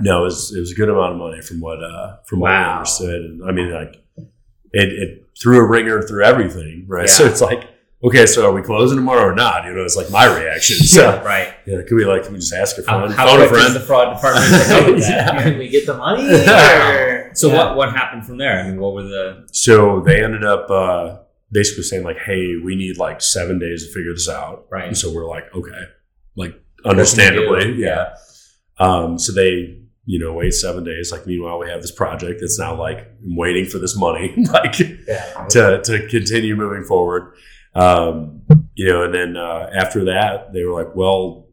No, 0.00 0.20
it 0.22 0.24
was, 0.24 0.54
it 0.54 0.60
was 0.60 0.72
a 0.72 0.74
good 0.74 0.88
amount 0.88 1.12
of 1.12 1.18
money 1.18 1.40
from 1.42 1.60
what 1.60 1.82
uh, 1.82 2.16
from 2.26 2.40
what 2.40 2.52
I 2.52 2.72
understood. 2.76 3.22
And 3.24 3.44
I 3.48 3.52
mean, 3.52 3.72
like 3.72 3.96
it, 4.72 4.88
it 4.92 5.24
threw 5.40 5.58
a 5.58 5.66
wringer 5.66 6.02
through 6.02 6.24
everything, 6.24 6.84
right? 6.88 7.08
So 7.08 7.24
it's 7.26 7.40
like, 7.40 7.64
okay, 8.04 8.26
so 8.26 8.46
are 8.48 8.52
we 8.52 8.62
closing 8.62 8.96
tomorrow 8.96 9.24
or 9.24 9.34
not? 9.34 9.64
You 9.64 9.72
know, 9.74 9.82
it's 9.84 9.96
like 9.96 10.10
my 10.10 10.24
reaction. 10.26 10.76
So 10.86 11.22
right. 11.24 11.54
yeah, 11.66 11.82
could 11.82 11.94
we 11.94 12.04
like 12.04 12.24
can 12.24 12.32
we 12.34 12.38
just 12.40 12.52
ask 12.54 12.76
a 12.78 12.82
How, 12.88 13.00
friend, 13.00 13.14
how 13.14 13.26
phone 13.26 13.42
a 13.42 13.48
friend? 13.48 13.74
the 13.74 13.80
fraud 13.80 14.14
department 14.14 14.46
to 14.50 14.58
help 14.68 14.86
with 14.86 15.00
that? 15.02 15.34
Yeah. 15.34 15.42
Can 15.42 15.58
we 15.58 15.68
get 15.68 15.86
the 15.86 15.96
money? 15.96 16.22
Yeah. 16.30 17.32
So 17.34 17.48
Yeah. 17.48 17.56
what 17.56 17.76
what 17.76 17.92
happened 17.92 18.24
from 18.26 18.38
there? 18.38 18.58
I 18.60 18.62
mean, 18.68 18.80
what 18.80 18.94
were 18.94 19.02
the 19.02 19.46
So 19.52 20.00
they 20.00 20.22
ended 20.24 20.44
up 20.44 20.70
uh, 20.70 21.18
basically 21.52 21.82
saying 21.84 22.02
like, 22.04 22.18
hey, 22.18 22.56
we 22.62 22.76
need 22.76 22.96
like 22.98 23.20
seven 23.22 23.58
days 23.58 23.86
to 23.86 23.92
figure 23.92 24.12
this 24.12 24.28
out. 24.28 24.66
right? 24.70 24.86
And 24.88 24.96
so 24.96 25.12
we're 25.12 25.26
like, 25.28 25.44
okay, 25.54 25.82
like 26.34 26.54
understandably, 26.84 27.64
do? 27.64 27.72
yeah. 27.74 28.14
Um, 28.78 29.18
so 29.18 29.32
they, 29.32 29.80
you 30.08 30.18
know, 30.18 30.32
wait 30.32 30.52
seven 30.54 30.84
days. 30.84 31.10
Like, 31.12 31.26
meanwhile, 31.26 31.58
we 31.58 31.68
have 31.68 31.82
this 31.82 31.90
project 31.90 32.40
that's 32.40 32.58
now 32.58 32.74
like 32.78 32.98
I'm 33.24 33.36
waiting 33.36 33.66
for 33.66 33.78
this 33.78 33.96
money, 33.96 34.32
like 34.52 34.78
Yeah. 34.78 35.46
to 35.50 35.82
to 35.82 36.06
continue 36.08 36.54
moving 36.56 36.84
forward. 36.84 37.34
Um, 37.74 38.42
you 38.74 38.88
know, 38.88 39.02
and 39.04 39.12
then 39.14 39.36
uh, 39.36 39.68
after 39.74 40.04
that, 40.06 40.52
they 40.54 40.64
were 40.64 40.72
like, 40.72 40.94
well, 40.96 41.48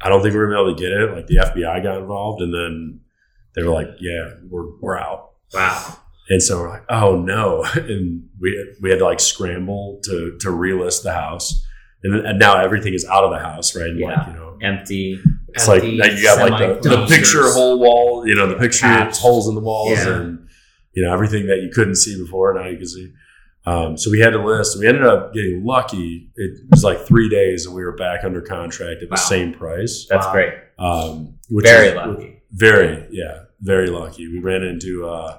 I 0.00 0.08
don't 0.08 0.22
think 0.22 0.34
we're 0.34 0.46
gonna 0.50 0.64
be 0.64 0.70
able 0.70 0.76
to 0.76 0.82
get 0.82 0.92
it. 0.92 1.14
Like 1.14 1.26
the 1.26 1.36
FBI 1.36 1.82
got 1.82 1.98
involved, 1.98 2.40
and 2.40 2.54
then 2.54 3.00
they 3.54 3.62
were 3.62 3.74
like, 3.74 3.88
yeah, 4.00 4.30
we're 4.48 4.76
we're 4.80 4.98
out. 4.98 5.32
Wow. 5.52 5.98
And 6.30 6.42
so 6.42 6.58
we're 6.60 6.68
like, 6.70 6.84
oh 6.90 7.16
no, 7.20 7.64
and 7.74 8.28
we 8.40 8.74
we 8.80 8.90
had 8.90 9.00
to 9.00 9.04
like 9.04 9.20
scramble 9.20 10.00
to 10.04 10.36
to 10.40 10.48
relist 10.48 11.02
the 11.02 11.12
house, 11.12 11.64
and, 12.02 12.14
then, 12.14 12.26
and 12.26 12.38
now 12.38 12.58
everything 12.60 12.94
is 12.94 13.04
out 13.06 13.24
of 13.24 13.30
the 13.30 13.38
house, 13.38 13.74
right? 13.76 13.88
And 13.88 13.98
Yeah. 13.98 14.06
like 14.18 14.26
you 14.28 14.32
know, 14.34 14.58
Empty. 14.62 15.20
It's 15.54 15.68
like 15.68 15.82
now 15.82 16.06
you 16.06 16.22
got 16.22 16.50
like 16.50 16.58
the, 16.60 16.74
the 16.74 16.82
semi-closed. 16.82 17.12
picture 17.12 17.50
hole 17.52 17.78
wall, 17.78 18.26
you 18.26 18.34
know, 18.34 18.46
the 18.46 18.56
picture 18.56 18.86
Patched. 18.86 19.20
holes 19.20 19.48
in 19.48 19.54
the 19.54 19.60
walls, 19.60 19.98
Yeah. 19.98 20.16
and 20.20 20.48
you 20.94 21.04
know 21.04 21.12
everything 21.12 21.46
that 21.46 21.58
you 21.62 21.70
couldn't 21.74 21.96
see 21.96 22.20
before 22.20 22.54
now 22.54 22.66
you 22.68 22.76
can 22.76 22.86
see. 22.86 23.12
Um, 23.66 23.98
so 23.98 24.10
we 24.10 24.20
had 24.20 24.30
to 24.30 24.42
list. 24.42 24.78
We 24.78 24.86
ended 24.86 25.04
up 25.04 25.34
getting 25.34 25.62
lucky. 25.64 26.30
It 26.36 26.58
was 26.70 26.82
like 26.84 27.00
three 27.06 27.28
days, 27.28 27.66
and 27.66 27.74
we 27.74 27.82
were 27.84 27.92
back 27.96 28.24
under 28.24 28.40
contract 28.40 29.02
at 29.02 29.08
the 29.08 29.14
Wow. 29.14 29.16
same 29.16 29.52
price. 29.52 30.06
That's 30.08 30.24
Wow. 30.26 30.32
great. 30.32 30.52
Um, 30.78 31.34
which 31.50 31.66
Very 31.66 31.88
is- 31.88 31.94
lucky. 31.94 32.42
very, 32.52 33.06
yeah, 33.10 33.40
very 33.60 33.90
lucky. 33.90 34.26
We 34.28 34.38
ran 34.40 34.62
into 34.62 35.06
uh, 35.06 35.38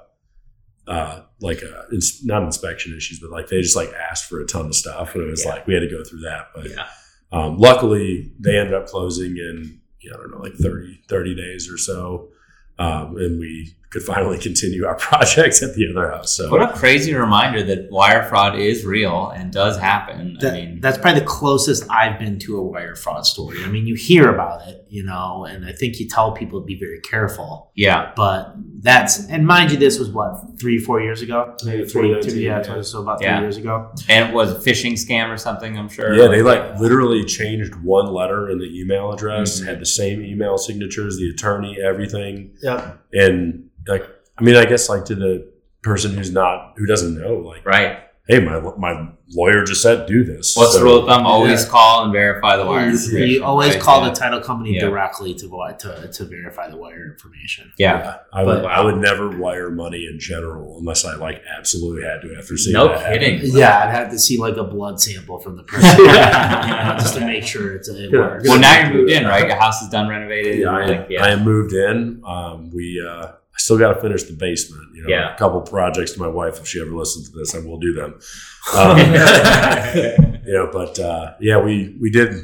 uh, 0.88 1.22
like 1.42 1.64
uh 1.64 1.84
ins- 1.94 2.24
not 2.26 2.44
inspection 2.44 2.96
issues, 2.96 3.20
but 3.20 3.30
like 3.32 3.48
they 3.48 3.62
just 3.62 3.76
like 3.76 3.92
asked 3.94 4.26
for 4.30 4.40
a 4.42 4.46
ton 4.46 4.66
of 4.68 4.76
stuff, 4.76 5.16
and 5.16 5.24
it 5.24 5.30
was 5.30 5.44
Yeah. 5.46 5.52
like 5.52 5.68
we 5.68 5.74
had 5.74 5.82
to 5.82 5.90
go 5.90 6.04
through 6.04 6.22
that. 6.22 6.48
But 6.56 6.70
Yeah. 6.70 6.86
um, 7.32 7.58
luckily, 7.58 8.32
they 8.40 8.58
ended 8.58 8.74
up 8.76 8.86
closing 8.88 9.38
in 9.38 9.80
know, 10.04 10.14
I 10.14 10.18
don't 10.18 10.32
know 10.32 10.40
like 10.40 10.56
30, 10.56 11.02
30 11.08 11.36
days 11.36 11.70
or 11.70 11.78
so, 11.78 12.30
um, 12.78 13.18
and 13.18 13.40
we 13.40 13.76
could 13.90 14.04
finally 14.04 14.38
continue 14.38 14.86
our 14.86 14.96
projects 15.10 15.64
at 15.64 15.74
the 15.74 15.88
other 15.90 16.12
house. 16.12 16.36
So 16.36 16.50
What 16.52 16.62
a 16.62 16.74
crazy 16.74 17.14
reminder 17.16 17.64
that 17.64 17.90
wire 17.92 18.24
fraud 18.24 18.58
is 18.60 18.86
real 18.86 19.30
and 19.30 19.52
does 19.52 19.78
happen. 19.80 20.38
That- 20.42 20.54
I 20.54 20.58
mean, 20.66 20.80
that's 20.80 20.98
probably 20.98 21.22
the 21.22 21.26
closest 21.26 21.90
I've 21.90 22.20
been 22.20 22.38
to 22.40 22.58
a 22.58 22.64
wire 22.64 22.96
fraud 22.96 23.26
story. 23.26 23.58
I 23.64 23.68
mean, 23.68 23.88
you 23.88 23.96
hear 23.96 24.30
about 24.32 24.68
it, 24.68 24.86
you 24.90 25.04
know, 25.04 25.46
and 25.50 25.66
I 25.66 25.72
think 25.72 26.00
you 26.00 26.08
tell 26.08 26.32
people 26.34 26.60
to 26.62 26.66
be 26.66 26.78
very 26.80 27.00
careful. 27.00 27.72
yeah, 27.76 28.12
But 28.16 28.54
that's 28.82 29.28
and 29.28 29.46
mind 29.48 29.72
you, 29.72 29.78
this 29.78 29.98
was 29.98 30.10
what 30.10 30.60
three, 30.60 30.78
four 30.78 31.02
years 31.02 31.22
ago, 31.22 31.56
maybe 31.66 31.84
three, 31.86 32.10
2019, 32.10 32.32
two, 32.32 32.40
yeah, 32.42 32.64
yeah. 32.76 32.82
so 32.84 33.02
about 33.02 33.22
Yeah. 33.22 33.38
three 33.38 33.46
years 33.46 33.58
ago. 33.58 33.92
and 34.08 34.30
it 34.30 34.36
was 34.36 34.52
a 34.52 34.56
phishing 34.56 34.94
scam 34.94 35.30
or 35.30 35.38
something. 35.38 35.78
I'm 35.78 35.90
sure. 35.90 36.14
Yeah, 36.14 36.28
they 36.28 36.42
like 36.44 36.80
literally 36.80 37.26
changed 37.26 37.74
one 37.76 38.14
letter 38.14 38.50
in 38.50 38.60
the 38.60 38.66
email 38.80 39.12
address, 39.12 39.60
Mhm. 39.62 39.66
had 39.66 39.80
the 39.80 39.86
same 39.86 40.22
email 40.24 40.58
signatures, 40.60 41.18
the 41.18 41.30
attorney, 41.30 41.78
everything. 41.84 42.52
Yep. 42.62 43.00
And 43.14 43.64
like, 43.88 44.04
I 44.38 44.44
mean, 44.44 44.56
I 44.56 44.66
guess 44.66 44.90
like 44.90 45.06
to 45.06 45.16
the 45.16 45.52
person 45.82 46.14
who's 46.14 46.32
not, 46.32 46.74
who 46.78 46.86
doesn't 46.86 47.18
know, 47.20 47.36
like, 47.36 47.66
right. 47.66 48.00
hey, 48.28 48.40
my 48.40 48.60
my 48.78 49.10
lawyer 49.32 49.64
just 49.64 49.82
said 49.84 50.08
do 50.08 50.24
this. 50.24 50.56
What's 50.58 50.76
the 50.76 50.84
rule 50.84 51.00
of 51.02 51.08
thumb? 51.08 51.24
Always 51.26 51.64
Yeah. 51.64 51.70
call 51.70 52.04
and 52.06 52.12
verify 52.12 52.58
the 52.58 52.66
wire. 52.66 52.86
You, 52.88 52.92
information, 52.94 53.28
you 53.30 53.44
always 53.44 53.74
right? 53.76 53.82
call 53.84 54.02
yeah. 54.02 54.10
the 54.10 54.16
title 54.16 54.42
company 54.42 54.74
Yeah. 54.76 54.82
directly 54.88 55.36
to, 55.36 55.46
wi- 55.48 55.74
to 55.74 56.08
to 56.12 56.26
verify 56.26 56.68
the 56.70 56.78
wire 56.78 57.06
information. 57.14 57.72
Yeah. 57.78 57.98
Yeah, 58.00 58.16
I 58.34 58.44
would. 58.44 58.64
But- 58.64 58.72
I 58.72 58.82
would 58.82 58.98
never 58.98 59.30
wire 59.38 59.70
money 59.70 60.08
in 60.12 60.20
general 60.20 60.78
unless 60.80 61.06
I 61.06 61.14
like 61.16 61.44
absolutely 61.58 62.04
had 62.04 62.22
to 62.24 62.36
after 62.40 62.58
seeing 62.58 62.74
No 62.74 62.88
that 62.88 63.02
happen. 63.02 63.20
kidding. 63.20 63.56
Yeah, 63.58 63.84
I'd 63.84 63.92
have 63.94 64.10
to 64.12 64.18
see 64.20 64.40
like 64.40 64.58
a 64.58 64.64
blood 64.64 65.00
sample 65.00 65.40
from 65.40 65.56
the 65.56 65.64
person 65.64 66.00
you 66.00 66.06
know, 66.08 66.14
just 67.00 67.14
to 67.16 67.22
make 67.22 67.44
sure 67.44 67.76
it's, 67.76 67.88
it 67.88 68.12
Yeah. 68.12 68.20
works. 68.20 68.48
Well, 68.50 68.60
now 68.60 68.80
you're 68.82 68.94
moved 68.98 69.12
in, 69.12 69.26
right? 69.28 69.48
Your 69.48 69.58
house 69.60 69.82
is 69.84 69.90
done, 69.90 70.08
renovated. 70.10 70.58
Yeah, 70.60 70.70
I, 70.72 70.86
like, 70.88 71.08
yeah. 71.10 71.24
I 71.24 71.30
am 71.30 71.44
moved 71.44 71.74
in. 71.74 72.22
Um, 72.26 72.72
we. 72.74 73.00
Uh, 73.08 73.34
I 73.60 73.62
still 73.62 73.78
got 73.78 73.94
to 73.94 74.00
finish 74.00 74.24
the 74.24 74.34
basement. 74.34 74.96
You 74.96 75.04
know, 75.04 75.10
Yeah. 75.10 75.36
a 75.36 75.38
couple 75.38 75.60
projects 75.62 76.14
to 76.14 76.20
my 76.20 76.30
wife. 76.30 76.60
If 76.62 76.68
she 76.68 76.80
ever 76.82 76.92
listens 76.92 77.30
to 77.30 77.38
this, 77.38 77.54
I 77.54 77.60
will 77.60 77.78
do 77.80 77.94
them. 77.94 78.20
Um, 78.76 78.98
you 79.00 80.54
know, 80.54 80.70
but 80.72 81.00
uh, 81.00 81.34
yeah, 81.40 81.60
we 81.60 81.98
we 82.00 82.10
did. 82.12 82.36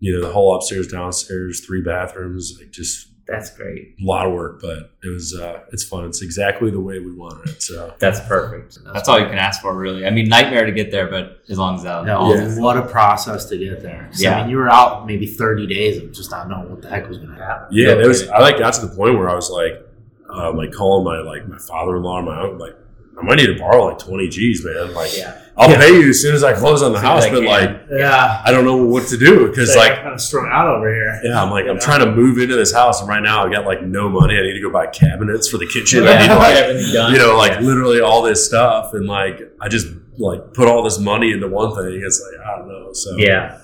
You 0.00 0.14
know, 0.14 0.26
the 0.26 0.32
whole 0.32 0.54
upstairs, 0.54 0.86
downstairs, 0.86 1.60
three 1.66 1.82
bathrooms, 1.82 2.56
like 2.58 2.70
just 2.70 3.08
That's 3.26 3.54
great. 3.54 3.96
a 4.00 4.04
lot 4.06 4.26
of 4.26 4.32
work, 4.32 4.60
but 4.62 4.92
it 5.02 5.08
was 5.12 5.34
uh, 5.38 5.60
it's 5.72 5.82
fun. 5.84 6.04
It's 6.06 6.22
exactly 6.22 6.70
the 6.70 6.80
way 6.80 7.00
we 7.00 7.12
wanted 7.12 7.48
it. 7.50 7.62
So 7.62 7.92
That's 7.98 8.20
perfect. 8.20 8.78
That's 8.94 9.08
all 9.08 9.18
you 9.20 9.26
can 9.26 9.36
ask 9.38 9.60
for, 9.60 9.76
really. 9.76 10.06
I 10.06 10.10
mean, 10.10 10.28
nightmare 10.28 10.64
to 10.64 10.72
get 10.72 10.90
there, 10.92 11.08
but 11.08 11.40
as 11.50 11.58
long 11.58 11.74
as 11.74 11.82
that. 11.82 12.04
No, 12.06 12.32
Yeah. 12.32 12.58
what 12.60 12.76
a 12.78 12.82
process 12.82 13.46
to 13.46 13.58
get 13.58 13.82
there. 13.82 14.06
'Cause, 14.10 14.22
Yeah. 14.22 14.38
I 14.38 14.40
mean, 14.42 14.50
you 14.50 14.56
were 14.58 14.70
out 14.70 15.06
maybe 15.06 15.26
30 15.26 15.66
days 15.66 16.00
of 16.02 16.12
just 16.12 16.30
not 16.30 16.48
knowing 16.48 16.70
what 16.70 16.80
the 16.80 16.88
heck 16.88 17.08
was 17.08 17.18
going 17.18 17.34
to 17.36 17.44
happen. 17.44 17.66
yeah, 17.72 17.88
No 17.88 17.98
there 17.98 18.08
was. 18.08 18.26
I 18.28 18.38
like 18.40 18.58
got 18.58 18.72
to 18.74 18.86
the 18.86 18.94
point 18.96 19.18
where 19.18 19.28
I 19.28 19.34
was 19.34 19.50
like, 19.50 19.84
um, 20.30 20.56
like 20.56 20.72
calling 20.72 21.04
my 21.04 21.18
like 21.20 21.48
my 21.48 21.58
father 21.58 21.96
in 21.96 22.02
law, 22.02 22.20
my 22.22 22.40
uncle, 22.40 22.58
like 22.58 22.74
I 23.18 23.22
might 23.24 23.36
need 23.36 23.46
to 23.46 23.58
borrow 23.58 23.86
like 23.86 23.98
twenty 23.98 24.28
G's, 24.28 24.64
man. 24.64 24.94
Like 24.94 25.16
Yeah. 25.16 25.40
I'll 25.56 25.68
Yeah. 25.70 25.78
pay 25.80 25.92
you 25.98 26.10
as 26.10 26.22
soon 26.22 26.36
as 26.36 26.44
I 26.44 26.52
close 26.52 26.82
on 26.84 26.92
the 26.92 26.98
As 26.98 27.02
soon 27.04 27.16
as 27.16 27.24
house, 27.24 27.32
but 27.32 27.42
like 27.44 27.86
Yeah. 27.90 28.42
I 28.44 28.52
don't 28.52 28.64
know 28.64 28.76
what 28.76 29.08
to 29.08 29.16
do 29.16 29.48
because 29.48 29.74
like 29.74 29.94
kind 29.96 30.14
of 30.14 30.20
strung 30.20 30.48
out 30.52 30.68
over 30.68 30.88
here. 30.92 31.20
Yeah, 31.24 31.42
I'm 31.42 31.50
like, 31.50 31.64
I'm 31.66 31.74
Yeah. 31.76 31.80
trying 31.80 32.00
to 32.04 32.12
move 32.12 32.38
into 32.38 32.54
this 32.54 32.72
house, 32.72 33.00
and 33.00 33.08
right 33.08 33.22
now 33.22 33.44
I've 33.44 33.50
got 33.52 33.64
like 33.66 33.82
no 33.82 34.08
money. 34.08 34.36
I 34.38 34.42
need 34.42 34.54
to 34.54 34.60
go 34.60 34.70
buy 34.70 34.86
cabinets 34.86 35.48
for 35.48 35.58
the 35.58 35.66
kitchen. 35.66 36.04
Yeah, 36.04 36.10
I 36.10 36.26
need 36.28 36.34
like, 36.84 36.92
done. 36.92 37.12
you 37.12 37.18
know, 37.18 37.36
like 37.36 37.60
literally 37.60 38.00
all 38.00 38.22
this 38.22 38.46
stuff, 38.46 38.94
and 38.94 39.06
like 39.06 39.40
I 39.60 39.68
just 39.68 39.88
like 40.18 40.52
put 40.54 40.68
all 40.68 40.82
this 40.84 40.98
money 41.00 41.32
into 41.32 41.48
one 41.48 41.74
thing. 41.74 42.00
It's 42.04 42.22
like 42.30 42.46
I 42.46 42.58
don't 42.58 42.68
know. 42.68 42.92
So 42.92 43.16
yeah. 43.16 43.58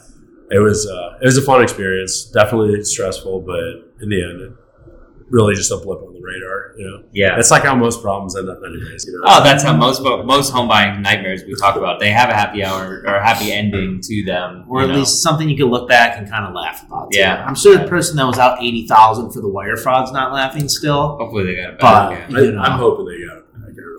it 0.50 0.59
was 0.59 0.85
uh, 0.88 1.18
it 1.22 1.27
was 1.27 1.37
a 1.37 1.42
fun 1.42 1.62
experience. 1.62 2.24
Definitely 2.24 2.83
stressful, 2.83 3.42
but 3.42 3.92
in 4.03 4.09
the 4.09 4.20
end, 4.20 4.40
it 4.40 4.53
really 5.30 5.54
just 5.54 5.70
a 5.72 5.76
blip 5.76 6.00
on 6.02 6.12
the 6.12 6.20
radar. 6.20 6.74
You 6.76 6.84
know, 6.90 7.02
Yeah. 7.12 7.38
it's 7.38 7.50
like 7.50 7.62
how 7.64 7.74
most 7.74 8.02
problems 8.02 8.37
end 8.37 8.48
up, 8.48 8.58
anyways. 8.64 9.04
You 9.06 9.12
know, 9.14 9.20
Oh, 9.26 9.42
that's 9.44 9.62
how 9.62 9.74
most 9.74 10.02
most 10.02 10.50
home 10.50 10.68
buying 10.68 11.00
nightmares 11.02 11.42
we 11.46 11.54
talk 11.56 11.76
about. 11.76 11.98
They 12.00 12.10
have 12.10 12.28
a 12.30 12.34
happy 12.34 12.62
hour 12.64 13.02
or 13.06 13.14
a 13.14 13.24
happy 13.24 13.52
ending 13.52 14.00
to 14.02 14.24
them, 14.24 14.64
Or 14.68 14.82
at 14.82 14.88
know? 14.88 14.96
least 14.96 15.22
something 15.22 15.48
you 15.48 15.56
can 15.56 15.66
look 15.66 15.88
back 15.88 16.16
and 16.18 16.28
kind 16.30 16.44
of 16.46 16.54
laugh 16.54 16.84
about. 16.87 17.10
too. 17.10 17.18
Yeah. 17.18 17.44
I'm 17.46 17.54
sure 17.54 17.76
the 17.78 17.87
person 17.88 18.16
that 18.16 18.26
was 18.26 18.38
out 18.38 18.62
80000 18.62 19.30
for 19.32 19.40
the 19.40 19.48
wire 19.48 19.76
fraud's 19.76 20.12
not 20.12 20.32
laughing 20.32 20.68
still. 20.68 21.16
Hopefully 21.18 21.44
they 21.46 21.56
got 21.56 21.74
it 21.74 21.78
But- 21.80 22.12
Yeah. 22.30 22.60
I, 22.60 22.64
I'm 22.66 22.78
hoping 22.78 23.06
they 23.06 23.24
got 23.26 23.38
it. 23.38 23.43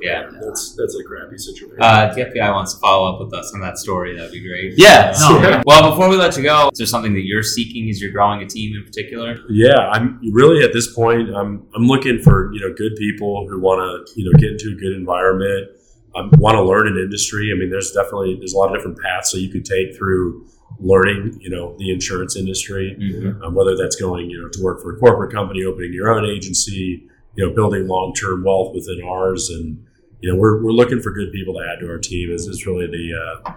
Back. 0.05 0.31
Yeah. 0.31 0.39
that's 0.41 0.75
that's 0.75 0.95
a 0.99 1.03
crappy 1.03 1.37
situation. 1.37 1.81
Uh, 1.81 2.07
if 2.09 2.15
the 2.15 2.39
FBI 2.39 2.53
wants 2.53 2.73
to 2.73 2.79
follow 2.79 3.13
up 3.13 3.19
with 3.19 3.33
us 3.33 3.53
on 3.53 3.61
that 3.61 3.77
story, 3.77 4.15
that'd 4.15 4.31
be 4.31 4.45
great. 4.47 4.73
Yeah, 4.77 5.13
Uh, 5.15 5.39
no. 5.41 5.61
Well, 5.65 5.89
before 5.91 6.09
we 6.09 6.15
let 6.15 6.37
you 6.37 6.43
go, 6.43 6.69
is 6.71 6.77
there 6.77 6.87
something 6.87 7.13
that 7.13 7.25
you're 7.25 7.43
seeking 7.43 7.89
as 7.89 8.01
you're 8.01 8.11
growing 8.11 8.41
a 8.41 8.47
team 8.47 8.75
in 8.75 8.83
particular? 8.83 9.37
Yeah, 9.49 9.89
I'm 9.89 10.19
really 10.31 10.63
at 10.63 10.73
this 10.73 10.93
point. 10.93 11.29
I'm 11.35 11.67
I'm 11.75 11.87
looking 11.87 12.19
for 12.21 12.53
you 12.53 12.59
know 12.61 12.73
good 12.75 12.95
people 12.97 13.47
who 13.49 13.59
want 13.59 13.79
to 13.81 14.13
you 14.19 14.25
know 14.25 14.37
get 14.39 14.51
into 14.51 14.69
a 14.75 14.79
good 14.79 14.93
environment. 14.93 15.71
I 16.15 16.29
want 16.37 16.55
to 16.55 16.63
learn 16.63 16.87
an 16.87 16.97
industry. 16.97 17.51
I 17.53 17.59
mean, 17.59 17.69
there's 17.69 17.91
definitely 17.91 18.35
there's 18.37 18.53
a 18.53 18.57
lot 18.57 18.69
of 18.69 18.75
different 18.75 18.99
paths 18.99 19.31
that 19.31 19.41
you 19.41 19.49
could 19.51 19.65
take 19.65 19.97
through 19.97 20.47
learning. 20.79 21.37
You 21.41 21.49
know, 21.49 21.75
the 21.77 21.91
insurance 21.91 22.35
industry. 22.35 22.95
Mm-hmm. 22.99 23.43
Um, 23.43 23.53
whether 23.53 23.75
that's 23.75 23.95
going 23.95 24.29
you 24.29 24.41
know 24.41 24.49
to 24.49 24.63
work 24.63 24.81
for 24.81 24.95
a 24.95 24.99
corporate 24.99 25.33
company, 25.33 25.63
opening 25.65 25.91
your 25.93 26.09
own 26.09 26.25
agency, 26.25 27.07
you 27.35 27.45
know, 27.45 27.53
building 27.53 27.87
long 27.87 28.13
term 28.13 28.43
wealth 28.43 28.73
within 28.73 29.01
ours, 29.05 29.49
and 29.49 29.84
you 30.21 30.31
know 30.31 30.39
we're 30.39 30.63
we're 30.63 30.71
looking 30.71 31.01
for 31.01 31.11
good 31.11 31.31
people 31.31 31.53
to 31.55 31.59
add 31.67 31.79
to 31.81 31.89
our 31.89 31.97
team. 31.99 32.31
Is 32.31 32.47
is 32.47 32.65
really 32.65 32.87
the 32.87 33.13
uh, 33.45 33.51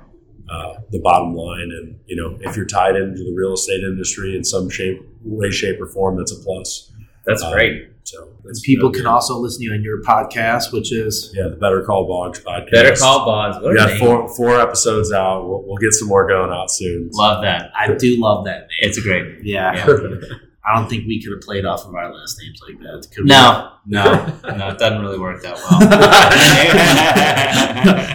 uh, 0.52 0.74
the 0.90 1.00
bottom 1.00 1.34
line. 1.34 1.70
And 1.72 1.98
you 2.06 2.16
know, 2.16 2.38
if 2.40 2.56
you're 2.56 2.66
tied 2.66 2.96
into 2.96 3.22
the 3.24 3.34
real 3.36 3.52
estate 3.54 3.82
industry 3.82 4.36
in 4.36 4.44
some 4.44 4.68
shape, 4.70 5.00
way, 5.24 5.50
shape, 5.50 5.80
or 5.80 5.86
form, 5.86 6.16
that's 6.16 6.32
a 6.32 6.36
plus. 6.42 6.90
That's 7.26 7.42
Um, 7.42 7.52
great. 7.52 7.84
So 8.04 8.30
that's 8.42 8.62
People 8.62 8.90
can 8.90 9.04
also 9.04 9.36
listen 9.36 9.60
to 9.60 9.64
you 9.66 9.72
on 9.74 9.82
your 9.82 10.00
podcast, 10.02 10.72
which 10.72 10.90
is 10.94 11.30
yeah, 11.36 11.48
the 11.48 11.56
Better 11.56 11.82
Call 11.82 12.06
Boggs 12.08 12.40
podcast. 12.40 12.70
Better 12.70 12.96
call 12.96 13.26
Boggs. 13.26 13.56
What 13.62 13.74
We 13.74 13.78
a 13.78 13.86
got 13.86 13.98
four 13.98 14.34
four 14.34 14.58
episodes 14.58 15.12
out. 15.12 15.46
We'll, 15.46 15.62
we'll 15.66 15.76
get 15.76 15.92
some 15.92 16.08
more 16.08 16.26
going 16.26 16.50
out 16.50 16.70
soon. 16.70 17.10
Love 17.12 17.42
that. 17.42 17.70
I 17.78 17.92
do 17.94 18.18
love 18.18 18.46
that 18.46 18.60
name. 18.60 18.68
It's 18.80 18.96
a 18.96 19.02
great 19.02 19.24
name. 19.24 19.40
Yeah. 19.44 19.74
Yeah. 19.86 20.18
I 20.70 20.74
don't 20.78 20.88
think 20.88 21.06
we 21.06 21.22
could 21.22 21.32
have 21.32 21.40
played 21.40 21.64
off 21.64 21.86
of 21.86 21.94
our 21.94 22.12
last 22.12 22.38
names 22.42 22.60
like 22.68 22.78
that. 22.80 23.06
Could 23.14 23.24
we? 23.24 23.30
No, 23.30 23.72
no, 23.86 24.04
no, 24.56 24.68
it 24.68 24.78
doesn't 24.78 25.00
really 25.00 25.18
work 25.18 25.40
that 25.42 25.54
well. 25.56 25.78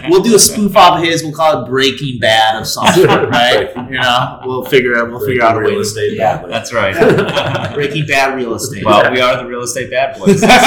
we'll 0.10 0.22
do 0.22 0.36
a 0.36 0.38
spoof 0.38 0.76
off 0.76 0.98
of 0.98 1.04
his. 1.04 1.22
We'll 1.24 1.32
call 1.32 1.64
it 1.64 1.68
Breaking 1.68 2.20
Bad 2.20 2.60
of 2.60 2.66
some 2.68 2.86
sort, 2.88 3.08
right? 3.30 3.74
You 3.90 3.98
know, 4.00 4.40
we'll 4.44 4.64
figure 4.64 4.96
out. 4.96 5.10
We'll 5.10 5.24
figure 5.26 5.42
out 5.42 5.56
a 5.56 5.58
way. 5.58 5.64
real 5.64 5.74
to- 5.74 5.80
estate. 5.80 6.12
Yeah. 6.16 6.36
badly. 6.36 6.50
That's 6.52 6.72
right. 6.72 7.74
Breaking 7.74 8.06
Bad 8.06 8.36
real 8.36 8.54
estate. 8.54 8.84
well, 8.84 9.10
we 9.10 9.20
are 9.20 9.36
the 9.42 9.46
real 9.48 9.62
estate 9.62 9.90
bad 9.90 10.16
boys. 10.18 10.40
That's 10.40 10.64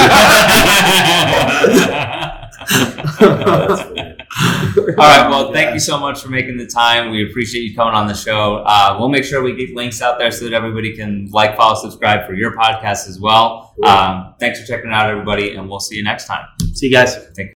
funny. 3.82 4.14
All 4.78 4.86
right. 4.96 5.30
Well, 5.30 5.54
thank 5.54 5.74
you 5.74 5.80
so 5.80 6.00
much 6.00 6.22
for 6.22 6.30
making 6.30 6.58
the 6.58 6.68
time. 6.68 7.12
We 7.12 7.30
appreciate 7.30 7.62
you 7.62 7.76
coming 7.76 7.94
on 7.94 8.08
the 8.08 8.14
show. 8.14 8.64
Uh, 8.66 8.96
we'll 9.00 9.10
make 9.10 9.24
sure 9.24 9.42
we 9.42 9.56
get 9.56 9.76
links 9.76 10.02
out 10.02 10.20
there 10.20 10.32
so 10.32 10.46
that 10.46 10.54
everybody 10.54 10.96
can 10.96 11.28
like, 11.32 11.56
follow, 11.56 11.76
subscribe 11.76 12.26
for 12.28 12.34
your 12.34 12.56
podcast 12.56 13.08
as 13.08 13.20
well. 13.20 13.76
Um, 13.84 14.34
thanks 14.40 14.60
for 14.60 14.66
checking 14.66 14.92
out, 14.92 15.10
everybody, 15.10 15.56
and 15.56 15.70
we'll 15.70 15.80
see 15.80 15.96
you 15.96 16.04
next 16.04 16.26
time. 16.26 16.46
See 16.74 16.88
you 16.88 16.92
guys. 16.92 17.16
Thank 17.36 17.46